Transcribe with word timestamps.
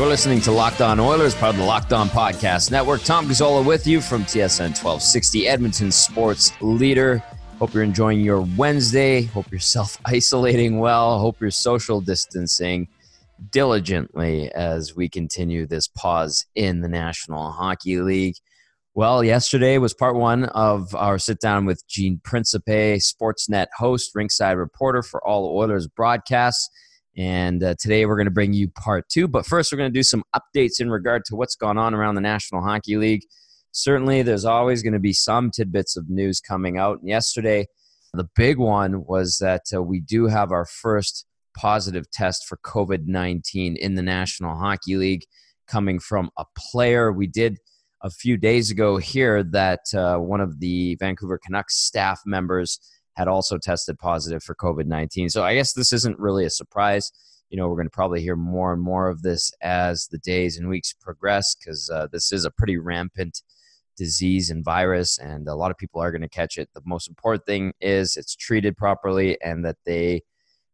You're 0.00 0.08
listening 0.08 0.40
to 0.40 0.50
Locked 0.50 0.80
On 0.80 0.98
Oilers, 0.98 1.34
part 1.34 1.52
of 1.52 1.60
the 1.60 1.66
Locked 1.66 1.92
On 1.92 2.08
Podcast 2.08 2.70
Network. 2.70 3.02
Tom 3.02 3.28
Gazzola 3.28 3.62
with 3.62 3.86
you 3.86 4.00
from 4.00 4.24
TSN 4.24 4.70
1260, 4.70 5.46
Edmonton 5.46 5.92
sports 5.92 6.52
leader. 6.62 7.22
Hope 7.58 7.74
you're 7.74 7.82
enjoying 7.82 8.20
your 8.20 8.40
Wednesday. 8.56 9.24
Hope 9.24 9.50
you're 9.50 9.60
self 9.60 9.98
isolating 10.06 10.78
well. 10.78 11.18
Hope 11.18 11.38
you're 11.38 11.50
social 11.50 12.00
distancing 12.00 12.88
diligently 13.50 14.50
as 14.52 14.96
we 14.96 15.06
continue 15.06 15.66
this 15.66 15.86
pause 15.86 16.46
in 16.54 16.80
the 16.80 16.88
National 16.88 17.50
Hockey 17.52 18.00
League. 18.00 18.36
Well, 18.94 19.22
yesterday 19.22 19.76
was 19.76 19.92
part 19.92 20.16
one 20.16 20.44
of 20.44 20.94
our 20.94 21.18
sit 21.18 21.40
down 21.40 21.66
with 21.66 21.86
Gene 21.86 22.22
Principe, 22.24 22.96
Sportsnet 22.96 23.66
host, 23.76 24.12
ringside 24.14 24.56
reporter 24.56 25.02
for 25.02 25.22
all 25.28 25.54
Oilers 25.54 25.86
broadcasts. 25.88 26.70
And 27.20 27.62
uh, 27.62 27.74
today 27.78 28.06
we're 28.06 28.16
going 28.16 28.28
to 28.28 28.30
bring 28.30 28.54
you 28.54 28.68
part 28.68 29.06
two. 29.10 29.28
But 29.28 29.44
first, 29.44 29.70
we're 29.70 29.76
going 29.76 29.92
to 29.92 29.98
do 29.98 30.02
some 30.02 30.22
updates 30.34 30.80
in 30.80 30.88
regard 30.88 31.26
to 31.26 31.36
what's 31.36 31.54
gone 31.54 31.76
on 31.76 31.92
around 31.92 32.14
the 32.14 32.22
National 32.22 32.62
Hockey 32.62 32.96
League. 32.96 33.26
Certainly, 33.72 34.22
there's 34.22 34.46
always 34.46 34.82
going 34.82 34.94
to 34.94 34.98
be 34.98 35.12
some 35.12 35.50
tidbits 35.50 35.98
of 35.98 36.08
news 36.08 36.40
coming 36.40 36.78
out. 36.78 37.00
And 37.00 37.08
yesterday, 37.10 37.66
the 38.14 38.26
big 38.34 38.56
one 38.56 39.04
was 39.04 39.36
that 39.38 39.64
uh, 39.70 39.82
we 39.82 40.00
do 40.00 40.28
have 40.28 40.50
our 40.50 40.64
first 40.64 41.26
positive 41.54 42.10
test 42.10 42.46
for 42.48 42.56
COVID 42.64 43.06
19 43.06 43.76
in 43.76 43.96
the 43.96 44.02
National 44.02 44.56
Hockey 44.56 44.96
League 44.96 45.24
coming 45.68 45.98
from 45.98 46.30
a 46.38 46.46
player. 46.56 47.12
We 47.12 47.26
did 47.26 47.58
a 48.02 48.08
few 48.08 48.38
days 48.38 48.70
ago 48.70 48.96
hear 48.96 49.44
that 49.44 49.80
uh, 49.94 50.16
one 50.16 50.40
of 50.40 50.58
the 50.58 50.94
Vancouver 50.94 51.38
Canucks 51.44 51.76
staff 51.84 52.22
members 52.24 52.80
had 53.16 53.28
also 53.28 53.58
tested 53.58 53.98
positive 53.98 54.42
for 54.42 54.54
COVID 54.54 54.86
19. 54.86 55.28
So 55.28 55.44
I 55.44 55.54
guess 55.54 55.72
this 55.72 55.92
isn't 55.92 56.18
really 56.18 56.44
a 56.44 56.50
surprise. 56.50 57.12
You 57.50 57.58
know, 57.58 57.68
we're 57.68 57.76
going 57.76 57.86
to 57.86 57.90
probably 57.90 58.20
hear 58.20 58.36
more 58.36 58.72
and 58.72 58.80
more 58.80 59.08
of 59.08 59.22
this 59.22 59.52
as 59.60 60.06
the 60.10 60.18
days 60.18 60.56
and 60.56 60.68
weeks 60.68 60.92
progress 60.92 61.54
because 61.54 61.90
uh, 61.90 62.06
this 62.12 62.30
is 62.30 62.44
a 62.44 62.50
pretty 62.50 62.76
rampant 62.76 63.42
disease 63.96 64.50
and 64.50 64.64
virus, 64.64 65.18
and 65.18 65.46
a 65.46 65.54
lot 65.54 65.70
of 65.70 65.76
people 65.76 66.00
are 66.00 66.10
going 66.10 66.22
to 66.22 66.28
catch 66.28 66.56
it. 66.56 66.70
The 66.74 66.80
most 66.86 67.08
important 67.08 67.44
thing 67.44 67.72
is 67.80 68.16
it's 68.16 68.34
treated 68.34 68.76
properly 68.76 69.36
and 69.42 69.64
that 69.64 69.76
they 69.84 70.22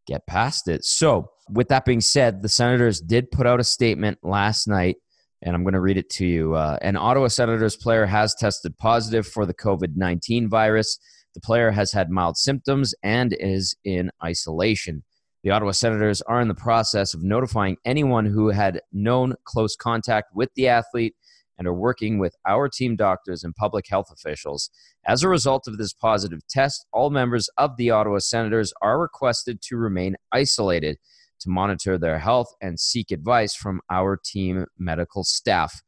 get 0.07 0.27
past 0.27 0.69
it. 0.69 0.85
So, 0.85 1.31
with 1.51 1.69
that 1.69 1.85
being 1.85 2.01
said, 2.01 2.43
the 2.43 2.49
Senators 2.49 3.01
did 3.01 3.31
put 3.31 3.47
out 3.47 3.59
a 3.59 3.65
statement 3.65 4.19
last 4.23 4.69
night, 4.69 4.97
and 5.43 5.55
I'm 5.55 5.65
going 5.65 5.75
to 5.75 5.81
read 5.81 5.97
it 5.97 6.11
to 6.11 6.27
you. 6.27 6.55
Uh, 6.55 6.79
an 6.83 6.97
Ottawa 6.97 7.29
Senators 7.29 7.77
player 7.77 8.07
has 8.07 8.35
tested 8.35 8.77
positive 8.79 9.27
for 9.27 9.45
the 9.45 9.55
COVID 9.55 9.97
19 9.97 10.49
virus. 10.49 10.99
The 11.37 11.41
player 11.43 11.71
has 11.73 11.93
had 11.93 12.09
mild 12.09 12.39
symptoms 12.39 12.95
and 13.03 13.37
is 13.39 13.77
in 13.85 14.11
isolation. 14.25 15.05
The 15.45 15.51
Ottawa 15.51 15.73
Senators 15.73 16.23
are 16.23 16.41
in 16.41 16.49
the 16.49 16.55
process 16.55 17.13
of 17.13 17.23
notifying 17.23 17.77
anyone 17.85 18.25
who 18.25 18.49
had 18.49 18.81
known 18.91 19.35
close 19.45 19.77
contact 19.77 20.29
with 20.35 20.49
the 20.57 20.69
athlete 20.69 21.15
and 21.59 21.69
are 21.69 21.75
working 21.75 22.19
with 22.19 22.35
our 22.49 22.71
team 22.71 22.97
doctors 22.97 23.45
and 23.45 23.55
public 23.55 23.85
health 23.87 24.07
officials. 24.11 24.71
As 25.07 25.23
a 25.23 25.29
result 25.29 25.69
of 25.69 25.77
this 25.77 25.93
positive 25.93 26.41
test, 26.49 26.87
all 26.91 27.11
members 27.11 27.51
of 27.59 27.77
the 27.77 27.91
Ottawa 27.91 28.21
Senators 28.21 28.73
are 28.81 28.99
requested 28.99 29.61
to 29.65 29.77
remain 29.77 30.17
isolated 30.33 30.97
to 31.41 31.51
monitor 31.51 31.99
their 31.99 32.19
health 32.19 32.49
and 32.63 32.81
seek 32.81 33.11
advice 33.11 33.55
from 33.55 33.83
our 33.91 34.17
team 34.17 34.65
medical 34.79 35.23
staff. 35.23 35.83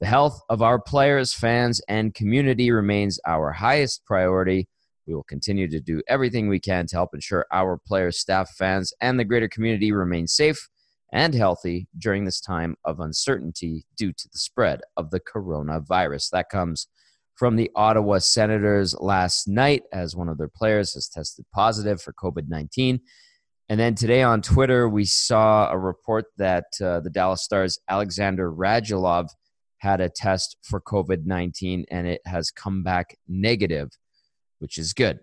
The 0.00 0.06
health 0.06 0.42
of 0.50 0.60
our 0.60 0.78
players, 0.78 1.32
fans, 1.32 1.80
and 1.88 2.12
community 2.12 2.70
remains 2.70 3.18
our 3.26 3.52
highest 3.52 4.04
priority. 4.04 4.68
We 5.06 5.14
will 5.14 5.22
continue 5.24 5.68
to 5.68 5.80
do 5.80 6.02
everything 6.08 6.48
we 6.48 6.60
can 6.60 6.86
to 6.86 6.96
help 6.96 7.14
ensure 7.14 7.46
our 7.52 7.78
players, 7.78 8.18
staff, 8.18 8.50
fans, 8.56 8.92
and 9.00 9.18
the 9.18 9.24
greater 9.24 9.48
community 9.48 9.92
remain 9.92 10.26
safe 10.26 10.68
and 11.12 11.34
healthy 11.34 11.88
during 11.98 12.24
this 12.24 12.40
time 12.40 12.76
of 12.84 13.00
uncertainty 13.00 13.84
due 13.96 14.12
to 14.12 14.28
the 14.32 14.38
spread 14.38 14.80
of 14.96 15.10
the 15.10 15.20
coronavirus. 15.20 16.30
That 16.30 16.48
comes 16.48 16.86
from 17.34 17.56
the 17.56 17.70
Ottawa 17.74 18.18
Senators 18.18 18.94
last 19.00 19.48
night 19.48 19.82
as 19.92 20.14
one 20.14 20.28
of 20.28 20.38
their 20.38 20.50
players 20.54 20.94
has 20.94 21.08
tested 21.08 21.46
positive 21.54 22.00
for 22.00 22.12
COVID 22.12 22.48
19. 22.48 23.00
And 23.68 23.78
then 23.78 23.94
today 23.94 24.22
on 24.22 24.42
Twitter, 24.42 24.88
we 24.88 25.04
saw 25.04 25.70
a 25.70 25.78
report 25.78 26.26
that 26.38 26.64
uh, 26.82 27.00
the 27.00 27.10
Dallas 27.10 27.42
Stars' 27.42 27.78
Alexander 27.88 28.52
Radulov 28.52 29.28
had 29.78 30.00
a 30.00 30.08
test 30.08 30.56
for 30.62 30.80
COVID 30.80 31.24
19 31.24 31.86
and 31.90 32.06
it 32.06 32.20
has 32.26 32.50
come 32.50 32.82
back 32.82 33.16
negative 33.26 33.88
which 34.60 34.78
is 34.78 34.92
good. 34.92 35.20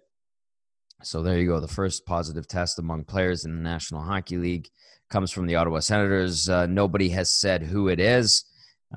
So 1.03 1.22
there 1.22 1.40
you 1.40 1.48
go. 1.48 1.59
The 1.59 1.68
first 1.68 2.06
positive 2.06 2.48
test 2.48 2.80
among 2.80 3.06
players 3.06 3.46
in 3.46 3.56
the 3.56 3.62
National 3.62 4.02
Hockey 4.02 4.38
League 4.38 4.68
comes 5.09 5.31
from 5.31 5.46
the 5.46 5.56
Ottawa 5.56 5.80
Senators. 5.80 6.50
Uh, 6.50 6.66
nobody 6.66 7.09
has 7.09 7.30
said 7.30 7.64
who 7.64 7.88
it 7.88 8.00
is 8.00 8.46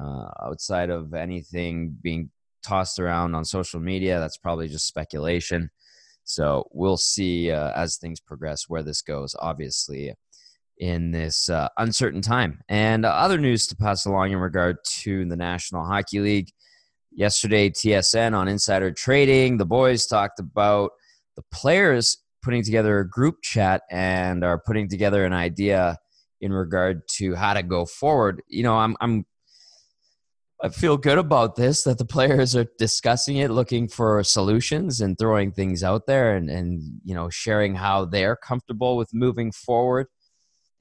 uh, 0.01 0.27
outside 0.43 0.91
of 0.91 1.15
anything 1.15 1.97
being 2.03 2.31
tossed 2.63 2.99
around 2.99 3.35
on 3.35 3.45
social 3.45 3.81
media. 3.81 4.19
That's 4.19 4.39
probably 4.39 4.69
just 4.69 4.87
speculation. 4.87 5.71
So 6.25 6.69
we'll 6.73 6.97
see 6.97 7.51
uh, 7.51 7.73
as 7.73 7.97
things 7.97 8.21
progress 8.21 8.69
where 8.69 8.83
this 8.83 9.03
goes, 9.03 9.35
obviously, 9.39 10.15
in 10.79 11.11
this 11.11 11.49
uh, 11.49 11.69
uncertain 11.77 12.23
time. 12.23 12.61
And 12.69 13.05
other 13.05 13.39
news 13.39 13.67
to 13.69 13.77
pass 13.77 14.07
along 14.07 14.33
in 14.33 14.39
regard 14.39 14.79
to 15.03 15.25
the 15.27 15.37
National 15.37 15.85
Hockey 15.85 16.21
League 16.21 16.51
yesterday 17.13 17.71
TSN 17.71 18.35
on 18.35 18.49
insider 18.49 18.91
trading. 18.91 19.57
The 19.57 19.67
boys 19.67 20.07
talked 20.07 20.39
about 20.39 20.91
the 21.37 21.43
players 21.53 22.19
putting 22.43 22.63
together 22.63 22.99
a 22.99 23.09
group 23.09 23.43
chat 23.43 23.83
and 23.91 24.45
are 24.45 24.59
putting 24.59 24.89
together 24.89 25.25
an 25.25 25.33
idea 25.33 25.97
in 26.41 26.53
regard 26.53 27.07
to 27.17 27.35
how 27.35 27.55
to 27.55 27.63
go 27.63 27.85
forward. 27.85 28.43
You 28.49 28.63
know, 28.63 28.77
I'm 28.77 28.97
I'm 29.01 29.25
I 30.63 30.69
feel 30.69 30.99
good 30.99 31.19
about 31.19 31.57
this 31.57 31.85
that 31.85 31.97
the 31.97 32.05
players 32.05 32.55
are 32.55 32.67
discussing 32.79 33.39
it, 33.39 33.51
looking 33.51 33.89
for 33.89 34.23
solutions 34.23 35.01
and 35.01 35.19
throwing 35.19 35.53
things 35.53 35.83
out 35.83 36.07
there 36.07 36.35
and 36.37 36.51
and 36.51 37.01
you 37.05 37.15
know, 37.15 37.29
sharing 37.31 37.75
how 37.75 38.05
they're 38.05 38.37
comfortable 38.37 38.97
with 38.97 39.11
moving 39.13 39.53
forward. 39.53 40.07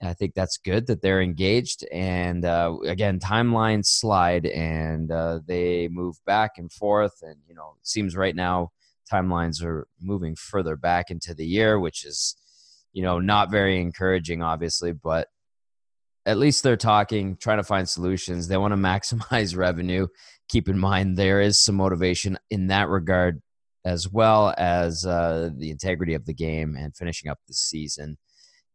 I 0.02 0.14
think 0.14 0.34
that's 0.34 0.58
good 0.58 0.88
that 0.88 1.02
they're 1.02 1.22
engaged. 1.22 1.86
And 1.92 2.46
uh, 2.46 2.78
again, 2.86 3.20
timelines 3.20 3.88
slide 3.88 4.46
and 4.46 5.12
uh, 5.12 5.40
they 5.46 5.90
move 5.90 6.16
back 6.26 6.52
and 6.58 6.72
forth. 6.72 7.22
And, 7.22 7.36
you 7.48 7.56
know, 7.56 7.76
it 7.80 7.88
seems 7.88 8.16
right 8.16 8.36
now 8.36 8.72
timelines 9.12 9.64
are 9.64 9.88
moving 10.00 10.36
further 10.36 10.78
back 10.78 11.12
into 11.12 11.34
the 11.34 11.46
year, 11.46 11.80
which 11.80 12.06
is, 12.06 12.38
you 12.94 13.04
know, 13.04 13.20
not 13.20 13.52
very 13.52 13.82
encouraging, 13.82 14.42
obviously, 14.42 14.94
but 14.94 15.28
at 16.26 16.38
least 16.38 16.64
they're 16.64 16.78
talking, 16.78 17.36
trying 17.36 17.58
to 17.58 17.64
find 17.64 17.90
solutions. 17.90 18.48
They 18.48 18.58
want 18.58 18.72
to 18.72 18.78
maximize 18.78 19.58
revenue. 19.58 20.08
Keep 20.48 20.70
in 20.70 20.80
mind, 20.80 21.18
there 21.18 21.42
is 21.42 21.60
some 21.60 21.76
motivation 21.76 22.38
in 22.50 22.68
that 22.68 22.88
regard, 22.88 23.42
as 23.84 24.08
well 24.10 24.54
as 24.58 25.06
uh, 25.06 25.50
the 25.58 25.72
integrity 25.72 26.14
of 26.14 26.26
the 26.26 26.34
game 26.34 26.76
and 26.78 26.96
finishing 26.96 27.30
up 27.30 27.40
the 27.48 27.54
season 27.54 28.18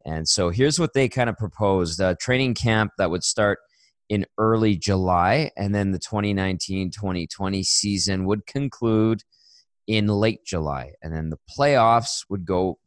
and 0.05 0.29
so 0.29 0.51
here's 0.51 0.79
what 0.79 0.93
they 0.93 1.09
kind 1.09 1.31
of 1.31 1.37
proposed 1.37 2.01
a 2.01 2.15
training 2.15 2.55
camp 2.55 2.93
that 2.99 3.11
would 3.11 3.25
start 3.25 3.59
in 4.09 4.27
early 4.37 4.77
July, 4.77 5.51
and 5.57 5.75
then 5.75 5.93
the 5.93 5.99
2019 5.99 6.91
2020 6.91 7.63
season 7.63 8.27
would 8.27 8.47
conclude 8.47 9.23
in 9.87 10.07
late 10.09 10.45
July. 10.45 10.93
And 11.03 11.15
then 11.15 11.31
the 11.31 11.39
playoffs 11.59 12.25
would 12.29 12.45
go 12.45 12.79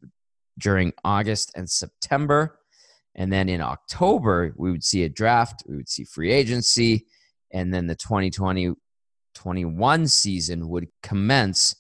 during 0.59 0.94
August 1.03 1.51
and 1.56 1.69
September. 1.69 2.59
And 3.16 3.33
then 3.33 3.50
in 3.50 3.61
October, 3.61 4.53
we 4.56 4.72
would 4.72 4.83
see 4.83 5.03
a 5.03 5.09
draft, 5.09 5.63
we 5.67 5.75
would 5.75 5.89
see 5.89 6.03
free 6.03 6.31
agency, 6.31 7.07
and 7.51 7.74
then 7.74 7.88
the 7.88 7.95
2020 7.95 8.74
21 9.33 10.07
season 10.07 10.68
would 10.68 10.88
commence 11.03 11.75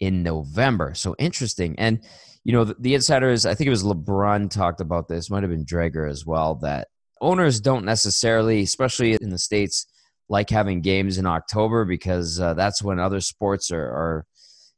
in 0.00 0.22
November. 0.22 0.94
So 0.94 1.14
interesting. 1.18 1.74
And 1.78 2.00
you 2.44 2.52
know, 2.52 2.64
the, 2.64 2.76
the 2.78 2.94
insiders, 2.94 3.44
I 3.44 3.54
think 3.54 3.66
it 3.66 3.70
was 3.70 3.82
LeBrun 3.82 4.50
talked 4.50 4.80
about 4.80 5.08
this, 5.08 5.30
might 5.30 5.42
have 5.42 5.50
been 5.50 5.64
Dreger 5.64 6.08
as 6.08 6.24
well, 6.24 6.54
that 6.56 6.88
owners 7.20 7.60
don't 7.60 7.84
necessarily, 7.84 8.62
especially 8.62 9.14
in 9.20 9.30
the 9.30 9.38
States, 9.38 9.86
like 10.28 10.50
having 10.50 10.80
games 10.80 11.18
in 11.18 11.26
October 11.26 11.84
because 11.84 12.40
uh, 12.40 12.54
that's 12.54 12.82
when 12.82 13.00
other 13.00 13.20
sports 13.20 13.72
are, 13.72 13.84
are 13.84 14.26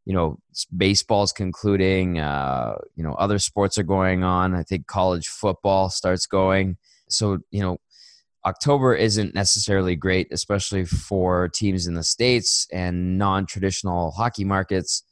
you 0.06 0.14
know, 0.14 0.38
baseball's 0.74 1.32
concluding, 1.32 2.18
uh, 2.18 2.76
you 2.96 3.04
know, 3.04 3.12
other 3.12 3.38
sports 3.38 3.76
are 3.76 3.82
going 3.82 4.24
on. 4.24 4.54
I 4.54 4.62
think 4.62 4.86
college 4.86 5.28
football 5.28 5.90
starts 5.90 6.24
going. 6.24 6.78
So, 7.10 7.40
you 7.50 7.60
know, 7.60 7.76
October 8.46 8.94
isn't 8.94 9.34
necessarily 9.34 9.96
great, 9.96 10.28
especially 10.32 10.86
for 10.86 11.48
teams 11.48 11.86
in 11.86 11.92
the 11.92 12.02
States 12.02 12.66
and 12.72 13.18
non 13.18 13.44
traditional 13.44 14.12
hockey 14.12 14.44
markets. 14.44 15.02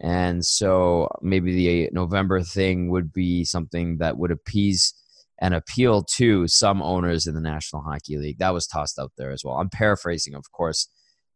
And 0.00 0.44
so 0.44 1.08
maybe 1.22 1.54
the 1.54 1.90
November 1.92 2.42
thing 2.42 2.90
would 2.90 3.12
be 3.12 3.44
something 3.44 3.98
that 3.98 4.16
would 4.16 4.30
appease 4.30 4.94
and 5.40 5.54
appeal 5.54 6.02
to 6.02 6.46
some 6.48 6.82
owners 6.82 7.26
in 7.26 7.34
the 7.34 7.40
National 7.40 7.82
Hockey 7.82 8.16
League. 8.16 8.38
That 8.38 8.54
was 8.54 8.66
tossed 8.66 8.98
out 8.98 9.12
there 9.16 9.30
as 9.30 9.44
well. 9.44 9.56
I'm 9.56 9.70
paraphrasing, 9.70 10.34
of 10.34 10.50
course, 10.52 10.88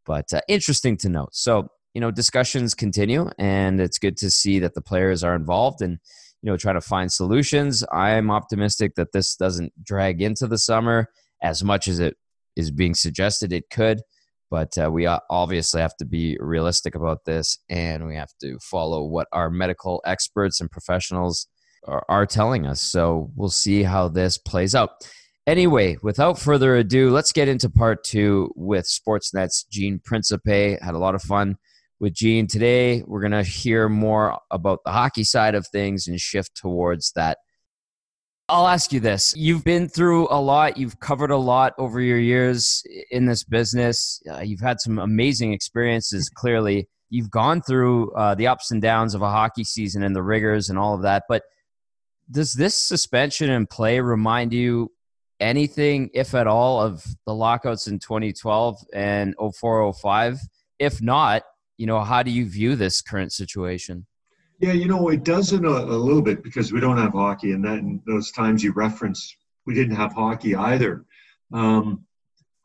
but 0.04 0.32
uh, 0.32 0.40
interesting 0.48 0.96
to 0.98 1.08
note. 1.08 1.34
So, 1.34 1.68
you 1.94 2.00
know, 2.00 2.10
discussions 2.10 2.74
continue, 2.74 3.30
and 3.38 3.80
it's 3.80 3.98
good 3.98 4.16
to 4.18 4.30
see 4.30 4.58
that 4.60 4.74
the 4.74 4.80
players 4.80 5.22
are 5.22 5.34
involved 5.34 5.82
and, 5.82 5.98
you 6.40 6.50
know, 6.50 6.56
try 6.56 6.72
to 6.72 6.80
find 6.80 7.12
solutions. 7.12 7.84
I'm 7.92 8.30
optimistic 8.30 8.94
that 8.96 9.12
this 9.12 9.36
doesn't 9.36 9.72
drag 9.84 10.22
into 10.22 10.46
the 10.46 10.58
summer 10.58 11.08
as 11.42 11.62
much 11.62 11.88
as 11.88 11.98
it 11.98 12.16
is 12.56 12.70
being 12.70 12.94
suggested 12.94 13.52
it 13.52 13.70
could. 13.70 14.00
But 14.52 14.76
uh, 14.76 14.90
we 14.90 15.06
obviously 15.06 15.80
have 15.80 15.96
to 15.96 16.04
be 16.04 16.36
realistic 16.38 16.94
about 16.94 17.24
this 17.24 17.56
and 17.70 18.06
we 18.06 18.16
have 18.16 18.32
to 18.42 18.58
follow 18.58 19.02
what 19.02 19.26
our 19.32 19.48
medical 19.48 20.02
experts 20.04 20.60
and 20.60 20.70
professionals 20.70 21.46
are, 21.88 22.04
are 22.10 22.26
telling 22.26 22.66
us. 22.66 22.82
So 22.82 23.30
we'll 23.34 23.48
see 23.48 23.82
how 23.82 24.08
this 24.08 24.36
plays 24.36 24.74
out. 24.74 24.90
Anyway, 25.46 25.96
without 26.02 26.38
further 26.38 26.76
ado, 26.76 27.08
let's 27.08 27.32
get 27.32 27.48
into 27.48 27.70
part 27.70 28.04
two 28.04 28.52
with 28.54 28.84
Sportsnet's 28.84 29.64
Gene 29.72 29.98
Principe. 30.04 30.76
Had 30.82 30.96
a 30.96 30.98
lot 30.98 31.14
of 31.14 31.22
fun 31.22 31.56
with 31.98 32.12
Gene 32.12 32.46
today. 32.46 33.02
We're 33.06 33.22
going 33.22 33.32
to 33.32 33.42
hear 33.42 33.88
more 33.88 34.38
about 34.50 34.80
the 34.84 34.92
hockey 34.92 35.24
side 35.24 35.54
of 35.54 35.66
things 35.68 36.06
and 36.08 36.20
shift 36.20 36.54
towards 36.56 37.12
that. 37.12 37.38
I'll 38.52 38.68
ask 38.68 38.92
you 38.92 39.00
this. 39.00 39.34
You've 39.34 39.64
been 39.64 39.88
through 39.88 40.28
a 40.30 40.38
lot, 40.38 40.76
you've 40.76 41.00
covered 41.00 41.30
a 41.30 41.38
lot 41.38 41.72
over 41.78 42.02
your 42.02 42.18
years 42.18 42.84
in 43.10 43.24
this 43.24 43.44
business. 43.44 44.22
Uh, 44.30 44.40
you've 44.40 44.60
had 44.60 44.78
some 44.78 44.98
amazing 44.98 45.54
experiences, 45.54 46.28
clearly. 46.28 46.86
You've 47.08 47.30
gone 47.30 47.62
through 47.62 48.12
uh, 48.12 48.34
the 48.34 48.48
ups 48.48 48.70
and 48.70 48.82
downs 48.82 49.14
of 49.14 49.22
a 49.22 49.30
hockey 49.30 49.64
season 49.64 50.02
and 50.02 50.14
the 50.14 50.22
rigors 50.22 50.68
and 50.68 50.78
all 50.78 50.94
of 50.94 51.00
that. 51.00 51.22
But 51.30 51.44
does 52.30 52.52
this 52.52 52.76
suspension 52.76 53.48
and 53.48 53.70
play 53.70 54.00
remind 54.00 54.52
you 54.52 54.92
anything, 55.40 56.10
if 56.12 56.34
at 56.34 56.46
all, 56.46 56.82
of 56.82 57.06
the 57.24 57.34
lockouts 57.34 57.86
in 57.86 58.00
2012 58.00 58.84
and 58.92 59.34
0405? 59.38 60.40
If 60.78 61.00
not, 61.00 61.42
you 61.78 61.86
know, 61.86 62.02
how 62.02 62.22
do 62.22 62.30
you 62.30 62.44
view 62.44 62.76
this 62.76 63.00
current 63.00 63.32
situation? 63.32 64.06
Yeah, 64.62 64.74
you 64.74 64.86
know, 64.86 65.08
it 65.08 65.24
does 65.24 65.52
in 65.52 65.64
a, 65.64 65.68
a 65.68 65.98
little 65.98 66.22
bit 66.22 66.44
because 66.44 66.72
we 66.72 66.78
don't 66.78 66.96
have 66.96 67.14
hockey, 67.14 67.50
and 67.50 67.64
then 67.64 68.00
those 68.06 68.30
times 68.30 68.62
you 68.62 68.70
reference, 68.72 69.36
we 69.66 69.74
didn't 69.74 69.96
have 69.96 70.12
hockey 70.12 70.54
either. 70.54 71.04
Um, 71.52 72.04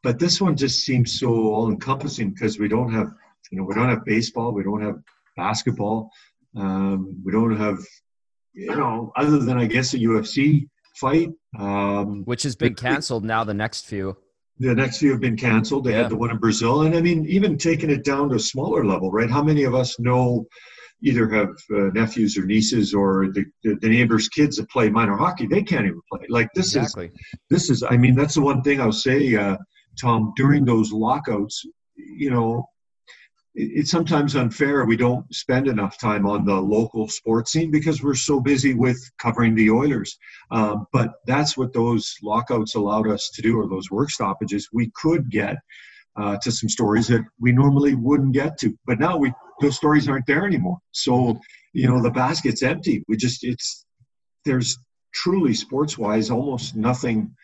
but 0.04 0.20
this 0.20 0.40
one 0.40 0.56
just 0.56 0.86
seems 0.86 1.20
so 1.20 1.28
all-encompassing 1.28 2.30
because 2.30 2.60
we 2.60 2.68
don't 2.68 2.94
have, 2.94 3.08
you 3.52 3.58
know, 3.58 3.64
we 3.64 3.74
don't 3.74 3.90
have 3.90 4.06
baseball, 4.06 4.52
we 4.52 4.62
don't 4.62 4.84
have 4.84 5.00
basketball, 5.36 6.12
um, 6.56 7.20
we 7.26 7.32
don't 7.32 7.58
have, 7.58 7.80
you 8.54 8.76
know, 8.76 9.12
other 9.16 9.40
than 9.40 9.58
I 9.58 9.66
guess 9.66 9.96
a 9.96 9.98
UFC 9.98 10.70
fight, 10.98 11.30
um, 11.58 12.24
which 12.26 12.44
has 12.44 12.56
been 12.56 12.76
canceled 12.76 13.26
now. 13.26 13.44
The 13.44 13.56
next 13.56 13.88
few, 13.88 14.16
the 14.60 14.76
next 14.76 15.00
few 15.00 15.14
have 15.14 15.22
been 15.22 15.36
canceled. 15.36 15.86
They 15.86 15.94
yeah. 15.94 16.04
had 16.04 16.12
the 16.12 16.16
one 16.16 16.30
in 16.30 16.38
Brazil, 16.38 16.84
and 16.84 16.96
I 16.96 17.02
mean, 17.02 17.26
even 17.26 17.58
taking 17.58 17.90
it 17.90 18.04
down 18.04 18.30
to 18.30 18.36
a 18.36 18.40
smaller 18.40 18.86
level, 18.86 19.12
right? 19.12 19.32
How 19.32 19.42
many 19.42 19.64
of 19.64 19.74
us 19.74 20.00
know? 20.00 20.46
Either 21.04 21.30
have 21.30 21.50
uh, 21.72 21.90
nephews 21.94 22.38
or 22.38 22.46
nieces 22.46 22.94
or 22.94 23.28
the, 23.32 23.46
the, 23.64 23.88
neighbors' 23.88 24.30
kids 24.30 24.58
that 24.58 24.70
play 24.70 24.90
minor 24.90 25.16
hockey. 25.16 25.46
They 25.46 25.62
can't 25.62 25.86
even 25.86 26.02
play. 26.12 26.26
Like 26.28 26.50
this 26.56 26.76
exactly. 26.76 27.12
is 27.14 27.40
this 27.50 27.70
is. 27.70 27.84
I 27.84 27.98
mean, 27.98 28.16
that's 28.16 28.36
the 28.36 28.42
one 28.42 28.64
thing 28.64 28.82
I'll 28.82 28.92
say, 28.92 29.36
uh, 29.36 29.58
Tom. 30.00 30.34
During 30.36 30.66
those 30.66 30.92
lockouts, 30.92 31.64
you 31.96 32.32
know, 32.32 32.68
it's 33.60 33.90
sometimes 33.90 34.36
unfair 34.36 34.86
we 34.86 34.96
don't 34.96 35.34
spend 35.34 35.68
enough 35.68 36.00
time 36.00 36.28
on 36.28 36.46
the 36.46 36.54
local 36.54 37.08
sports 37.08 37.52
scene 37.52 37.72
because 37.72 38.04
we're 38.04 38.14
so 38.14 38.40
busy 38.40 38.76
with 38.76 39.00
covering 39.20 39.56
the 39.56 39.72
Oilers. 39.72 40.18
Um, 40.52 40.86
but 40.94 41.14
that's 41.26 41.58
what 41.58 41.74
those 41.74 42.16
lockouts 42.22 42.76
allowed 42.76 43.08
us 43.08 43.32
to 43.34 43.42
do, 43.42 43.60
or 43.60 43.68
those 43.68 43.90
work 43.90 44.12
stoppages. 44.12 44.70
We 44.72 44.92
could 44.96 45.30
get 45.32 45.58
uh, 46.16 46.38
to 46.44 46.52
some 46.52 46.70
stories 46.70 47.08
that 47.08 47.26
we 47.40 47.52
normally 47.52 47.96
wouldn't 47.96 48.34
get 48.34 48.60
to, 48.60 48.78
but 48.86 49.00
now 49.00 49.18
we 49.18 49.34
those 49.62 49.76
stories 49.76 50.08
aren't 50.08 50.26
there 50.26 50.46
anymore. 50.46 50.78
So 50.92 51.40
you 51.74 51.88
know 51.88 52.02
the 52.02 52.12
basket's 52.12 52.64
empty. 52.64 53.04
We 53.08 53.18
just 53.18 53.44
it's 53.44 53.86
there's 54.46 54.78
truly 55.14 55.54
sports 55.54 55.98
wise 55.98 56.30
almost 56.30 56.76
nothing 56.76 57.36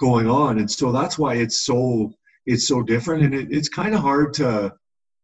going 0.00 0.28
on, 0.28 0.58
and 0.58 0.70
so 0.70 0.92
that's 0.92 1.18
why 1.18 1.36
it's 1.36 1.64
so 1.64 2.12
it's 2.46 2.66
so 2.66 2.82
different, 2.82 3.24
and 3.24 3.34
it, 3.34 3.48
it's 3.50 3.68
kind 3.68 3.94
of 3.94 4.00
hard 4.00 4.34
to 4.34 4.74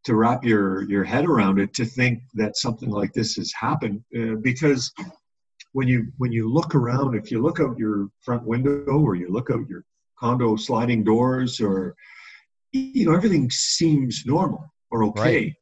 to 0.05 0.15
wrap 0.15 0.45
your 0.45 0.85
your 0.85 1.05
head 1.05 1.27
around 1.27 1.59
it 1.59 1.75
to 1.75 1.85
think 1.85 2.21
that 2.35 2.57
something 2.57 2.91
like 2.91 3.13
this 3.13 3.35
has 3.37 3.53
happened 3.53 4.03
uh, 4.19 4.37
because 4.41 4.93
when 5.73 5.89
you 5.89 6.07
when 6.19 6.33
you 6.33 6.51
look 6.51 6.75
around 6.75 7.15
if 7.15 7.31
you 7.31 7.43
look 7.43 7.61
out 7.61 7.79
your 7.79 8.09
front 8.21 8.43
window 8.45 8.99
or 9.01 9.17
you 9.17 9.29
look 9.29 9.51
out 9.51 9.69
your 9.69 9.85
condo 10.19 10.57
sliding 10.57 11.05
doors 11.05 11.61
or 11.61 11.95
you 12.73 13.05
know 13.05 13.15
everything 13.15 13.51
seems 13.51 14.23
normal 14.25 14.65
or 14.91 15.05
okay 15.05 15.23
right. 15.23 15.55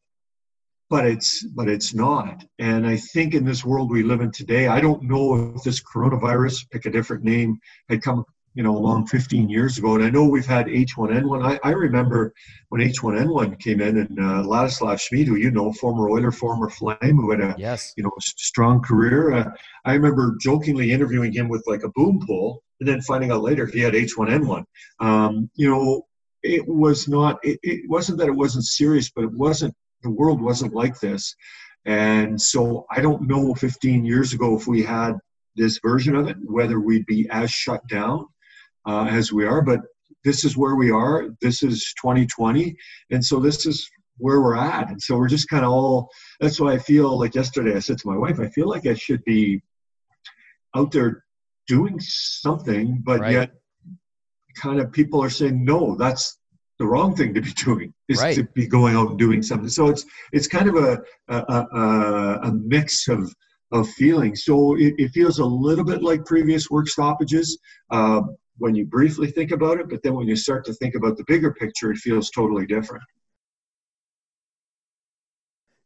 But 0.88 1.06
it's 1.06 1.44
but 1.48 1.68
it's 1.68 1.94
not 1.94 2.44
and 2.58 2.86
i 2.86 2.96
think 2.96 3.34
in 3.34 3.44
this 3.44 3.64
world 3.64 3.90
we 3.90 4.02
live 4.02 4.20
in 4.20 4.30
today 4.30 4.68
i 4.68 4.80
don't 4.80 5.02
know 5.02 5.52
if 5.56 5.62
this 5.62 5.82
coronavirus 5.82 6.68
pick 6.70 6.86
a 6.86 6.90
different 6.90 7.24
name 7.24 7.58
had 7.88 8.02
come 8.02 8.24
you 8.56 8.62
know, 8.62 8.74
along 8.74 9.06
15 9.06 9.50
years 9.50 9.76
ago. 9.76 9.94
And 9.94 10.02
I 10.02 10.08
know 10.08 10.24
we've 10.24 10.46
had 10.46 10.66
H1N1. 10.66 11.44
I, 11.44 11.60
I 11.62 11.72
remember 11.72 12.32
when 12.70 12.80
H1N1 12.80 13.60
came 13.60 13.82
in 13.82 13.98
and 13.98 14.18
uh, 14.18 14.42
Ladislav 14.44 14.98
Smid, 14.98 15.26
who 15.26 15.36
you 15.36 15.50
know, 15.50 15.74
former 15.74 16.08
Oiler, 16.08 16.32
former 16.32 16.70
Flame, 16.70 16.96
who 17.16 17.30
had 17.30 17.40
a, 17.42 17.54
yes. 17.58 17.92
you 17.98 18.02
know, 18.02 18.10
strong 18.18 18.80
career. 18.80 19.32
Uh, 19.34 19.50
I 19.84 19.92
remember 19.92 20.36
jokingly 20.40 20.90
interviewing 20.90 21.34
him 21.34 21.48
with 21.48 21.64
like 21.66 21.82
a 21.82 21.90
boom 21.90 22.18
pole 22.26 22.62
and 22.80 22.88
then 22.88 23.02
finding 23.02 23.30
out 23.30 23.42
later 23.42 23.66
he 23.66 23.80
had 23.80 23.92
H1N1. 23.92 24.64
Um, 25.00 25.50
you 25.54 25.68
know, 25.68 26.06
it 26.42 26.66
was 26.66 27.08
not, 27.08 27.38
it, 27.42 27.60
it 27.62 27.90
wasn't 27.90 28.18
that 28.18 28.28
it 28.28 28.34
wasn't 28.34 28.64
serious, 28.64 29.10
but 29.14 29.24
it 29.24 29.32
wasn't, 29.32 29.74
the 30.06 30.12
world 30.12 30.40
wasn't 30.40 30.72
like 30.72 30.98
this. 31.00 31.34
And 31.84 32.40
so 32.40 32.86
I 32.90 33.00
don't 33.00 33.28
know 33.28 33.54
15 33.54 34.04
years 34.04 34.32
ago 34.32 34.56
if 34.56 34.66
we 34.66 34.82
had 34.82 35.14
this 35.56 35.78
version 35.82 36.14
of 36.14 36.28
it, 36.28 36.36
whether 36.44 36.80
we'd 36.80 37.06
be 37.06 37.28
as 37.30 37.50
shut 37.50 37.86
down 37.88 38.26
uh, 38.86 39.06
as 39.10 39.32
we 39.32 39.44
are, 39.44 39.62
but 39.62 39.80
this 40.24 40.44
is 40.44 40.56
where 40.56 40.76
we 40.76 40.90
are. 40.90 41.28
This 41.40 41.62
is 41.62 41.92
2020. 42.00 42.76
And 43.10 43.24
so 43.24 43.40
this 43.40 43.66
is 43.66 43.88
where 44.18 44.40
we're 44.40 44.56
at. 44.56 44.90
And 44.90 45.00
so 45.00 45.16
we're 45.16 45.28
just 45.28 45.48
kind 45.48 45.64
of 45.64 45.70
all, 45.70 46.08
that's 46.40 46.60
why 46.60 46.72
I 46.72 46.78
feel 46.78 47.18
like 47.18 47.34
yesterday 47.34 47.74
I 47.76 47.80
said 47.80 47.98
to 47.98 48.08
my 48.08 48.16
wife, 48.16 48.38
I 48.40 48.48
feel 48.48 48.68
like 48.68 48.86
I 48.86 48.94
should 48.94 49.22
be 49.24 49.60
out 50.74 50.92
there 50.92 51.24
doing 51.66 51.98
something, 52.00 53.02
but 53.04 53.20
right. 53.20 53.32
yet 53.32 53.50
kind 54.56 54.80
of 54.80 54.92
people 54.92 55.22
are 55.22 55.30
saying, 55.30 55.64
no, 55.64 55.96
that's 55.96 56.38
the 56.78 56.86
wrong 56.86 57.14
thing 57.14 57.34
to 57.34 57.40
be 57.40 57.52
doing 57.52 57.92
is 58.08 58.20
right. 58.20 58.34
to 58.34 58.44
be 58.54 58.66
going 58.66 58.94
out 58.94 59.10
and 59.10 59.18
doing 59.18 59.42
something. 59.42 59.68
So 59.68 59.88
it's, 59.88 60.04
it's 60.32 60.46
kind 60.46 60.68
of 60.68 60.76
a, 60.76 61.02
a, 61.28 61.36
a, 61.36 62.40
a 62.44 62.52
mix 62.52 63.08
of, 63.08 63.34
of 63.72 63.88
feelings. 63.90 64.44
So 64.44 64.76
it, 64.76 64.94
it, 64.98 65.10
feels 65.10 65.38
a 65.38 65.44
little 65.44 65.84
bit 65.84 66.02
like 66.02 66.24
previous 66.24 66.70
work 66.70 66.88
stoppages. 66.88 67.58
Uh, 67.90 68.22
when 68.58 68.74
you 68.74 68.86
briefly 68.86 69.30
think 69.30 69.50
about 69.50 69.78
it, 69.78 69.88
but 69.88 70.02
then 70.02 70.14
when 70.14 70.26
you 70.26 70.36
start 70.36 70.64
to 70.64 70.72
think 70.74 70.94
about 70.94 71.16
the 71.16 71.24
bigger 71.26 71.52
picture, 71.52 71.90
it 71.90 71.98
feels 71.98 72.30
totally 72.30 72.66
different. 72.66 73.04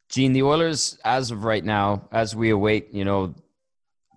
Gene, 0.09 0.33
the 0.33 0.43
Oilers, 0.43 0.99
as 1.05 1.31
of 1.31 1.45
right 1.45 1.65
now, 1.65 2.09
as 2.11 2.35
we 2.35 2.51
await, 2.51 2.93
you 2.93 3.05
know, 3.05 3.35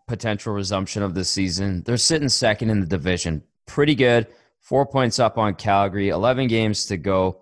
potential 0.07 0.53
resumption 0.53 1.03
of 1.03 1.13
the 1.13 1.23
season, 1.23 1.83
they're 1.83 1.97
sitting 1.97 2.29
second 2.29 2.69
in 2.69 2.79
the 2.79 2.87
division. 2.87 3.43
Pretty 3.65 3.95
good. 3.95 4.27
Four 4.63 4.85
points 4.85 5.19
up 5.19 5.37
on 5.37 5.55
Calgary, 5.55 6.09
11 6.09 6.47
games 6.47 6.87
to 6.87 6.97
go 6.97 7.41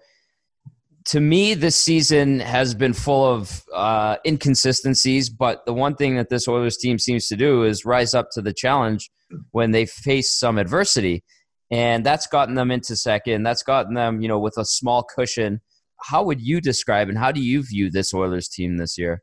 to 1.06 1.20
me, 1.20 1.54
this 1.54 1.76
season 1.76 2.40
has 2.40 2.74
been 2.74 2.94
full 2.94 3.26
of 3.26 3.64
uh, 3.74 4.18
inconsistencies. 4.26 5.30
But 5.30 5.66
the 5.66 5.74
one 5.74 5.96
thing 5.96 6.16
that 6.16 6.30
this 6.30 6.48
Oilers 6.48 6.78
team 6.78 7.00
seems 7.00 7.28
to 7.28 7.36
do 7.36 7.64
is 7.64 7.86
rise 7.86 8.14
up 8.14 8.30
to 8.34 8.42
the 8.42 8.54
challenge 8.54 9.10
when 9.52 9.72
they 9.72 9.86
face 9.86 10.32
some 10.34 10.58
adversity, 10.58 11.24
and 11.72 12.06
that's 12.06 12.28
gotten 12.28 12.56
them 12.56 12.72
into 12.72 12.96
second. 12.96 13.44
That's 13.44 13.64
gotten 13.64 13.94
them, 13.94 14.22
you 14.22 14.28
know, 14.28 14.40
with 14.40 14.58
a 14.58 14.66
small 14.66 15.04
cushion. 15.04 15.62
How 16.04 16.24
would 16.24 16.42
you 16.42 16.62
describe 16.62 17.10
and 17.10 17.18
how 17.18 17.32
do 17.32 17.42
you 17.42 17.64
view 17.64 17.90
this 17.90 18.14
Oilers 18.14 18.48
team 18.48 18.78
this 18.78 18.98
year? 18.98 19.22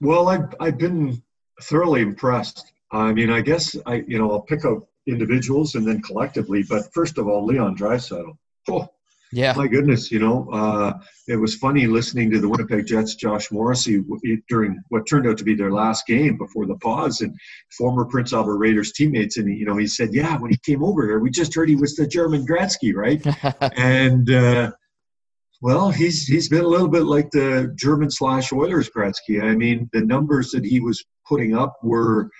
Well, 0.00 0.28
I've 0.28 0.54
I've 0.60 0.78
been 0.78 1.22
thoroughly 1.62 2.02
impressed. 2.02 2.72
I 2.92 3.12
mean, 3.12 3.30
I 3.30 3.40
guess 3.40 3.76
I 3.86 3.96
you 4.06 4.18
know 4.18 4.30
I'll 4.30 4.42
pick 4.42 4.64
out 4.64 4.86
individuals 5.06 5.74
and 5.74 5.86
then 5.86 6.00
collectively. 6.02 6.62
But 6.62 6.92
first 6.92 7.18
of 7.18 7.28
all, 7.28 7.44
Leon 7.44 7.76
Draisaitl. 7.76 8.36
Oh, 8.68 8.88
yeah. 9.32 9.52
My 9.56 9.68
goodness, 9.68 10.10
you 10.10 10.18
know, 10.18 10.48
uh, 10.52 10.98
it 11.28 11.36
was 11.36 11.54
funny 11.54 11.86
listening 11.86 12.32
to 12.32 12.40
the 12.40 12.48
Winnipeg 12.48 12.86
Jets' 12.86 13.14
Josh 13.14 13.52
Morrissey 13.52 14.02
during 14.48 14.82
what 14.88 15.06
turned 15.06 15.28
out 15.28 15.38
to 15.38 15.44
be 15.44 15.54
their 15.54 15.70
last 15.70 16.04
game 16.06 16.36
before 16.36 16.66
the 16.66 16.74
pause, 16.76 17.20
and 17.20 17.38
former 17.78 18.04
Prince 18.04 18.32
Albert 18.32 18.56
Raiders 18.56 18.90
teammates, 18.90 19.36
and 19.36 19.48
you 19.56 19.64
know, 19.64 19.76
he 19.76 19.86
said, 19.86 20.12
"Yeah, 20.12 20.36
when 20.38 20.50
he 20.50 20.58
came 20.64 20.82
over 20.82 21.06
here, 21.06 21.20
we 21.20 21.30
just 21.30 21.54
heard 21.54 21.68
he 21.68 21.76
was 21.76 21.94
the 21.94 22.08
German 22.08 22.44
Gretzky, 22.44 22.92
right?" 22.92 23.24
and 23.78 24.28
uh, 24.28 24.72
well, 25.62 25.90
he's 25.90 26.26
he's 26.26 26.48
been 26.48 26.64
a 26.64 26.68
little 26.68 26.88
bit 26.88 27.04
like 27.04 27.30
the 27.30 27.72
German 27.76 28.10
slash 28.10 28.52
Oilers 28.52 28.90
Gretzky. 28.90 29.40
I 29.40 29.54
mean, 29.54 29.88
the 29.92 30.00
numbers 30.00 30.50
that 30.50 30.64
he 30.64 30.80
was 30.80 31.04
putting 31.24 31.54
up 31.54 31.76
were 31.84 32.30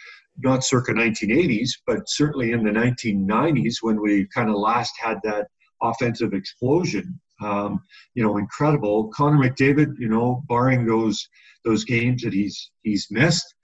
not 0.43 0.65
circa 0.65 0.93
1980s, 0.93 1.71
but 1.87 2.09
certainly 2.09 2.53
in 2.53 2.65
the 2.65 2.71
1990s 2.71 3.77
when 3.81 4.01
we 4.01 4.27
kind 4.35 4.51
of 4.51 4.57
last 4.57 4.93
had 5.01 5.19
that 5.25 5.49
offensive 5.83 6.35
explosion. 6.35 7.19
Um, 7.43 7.81
you 8.15 8.23
know, 8.23 8.37
incredible. 8.37 9.09
Connor 9.15 9.39
McDavid, 9.39 9.99
you 9.99 10.09
know, 10.09 10.43
barring 10.49 10.87
those 10.87 11.29
those 11.65 11.85
games 11.85 12.23
that 12.23 12.33
he's 12.33 12.71
he's 12.83 13.07
missed, 13.11 13.55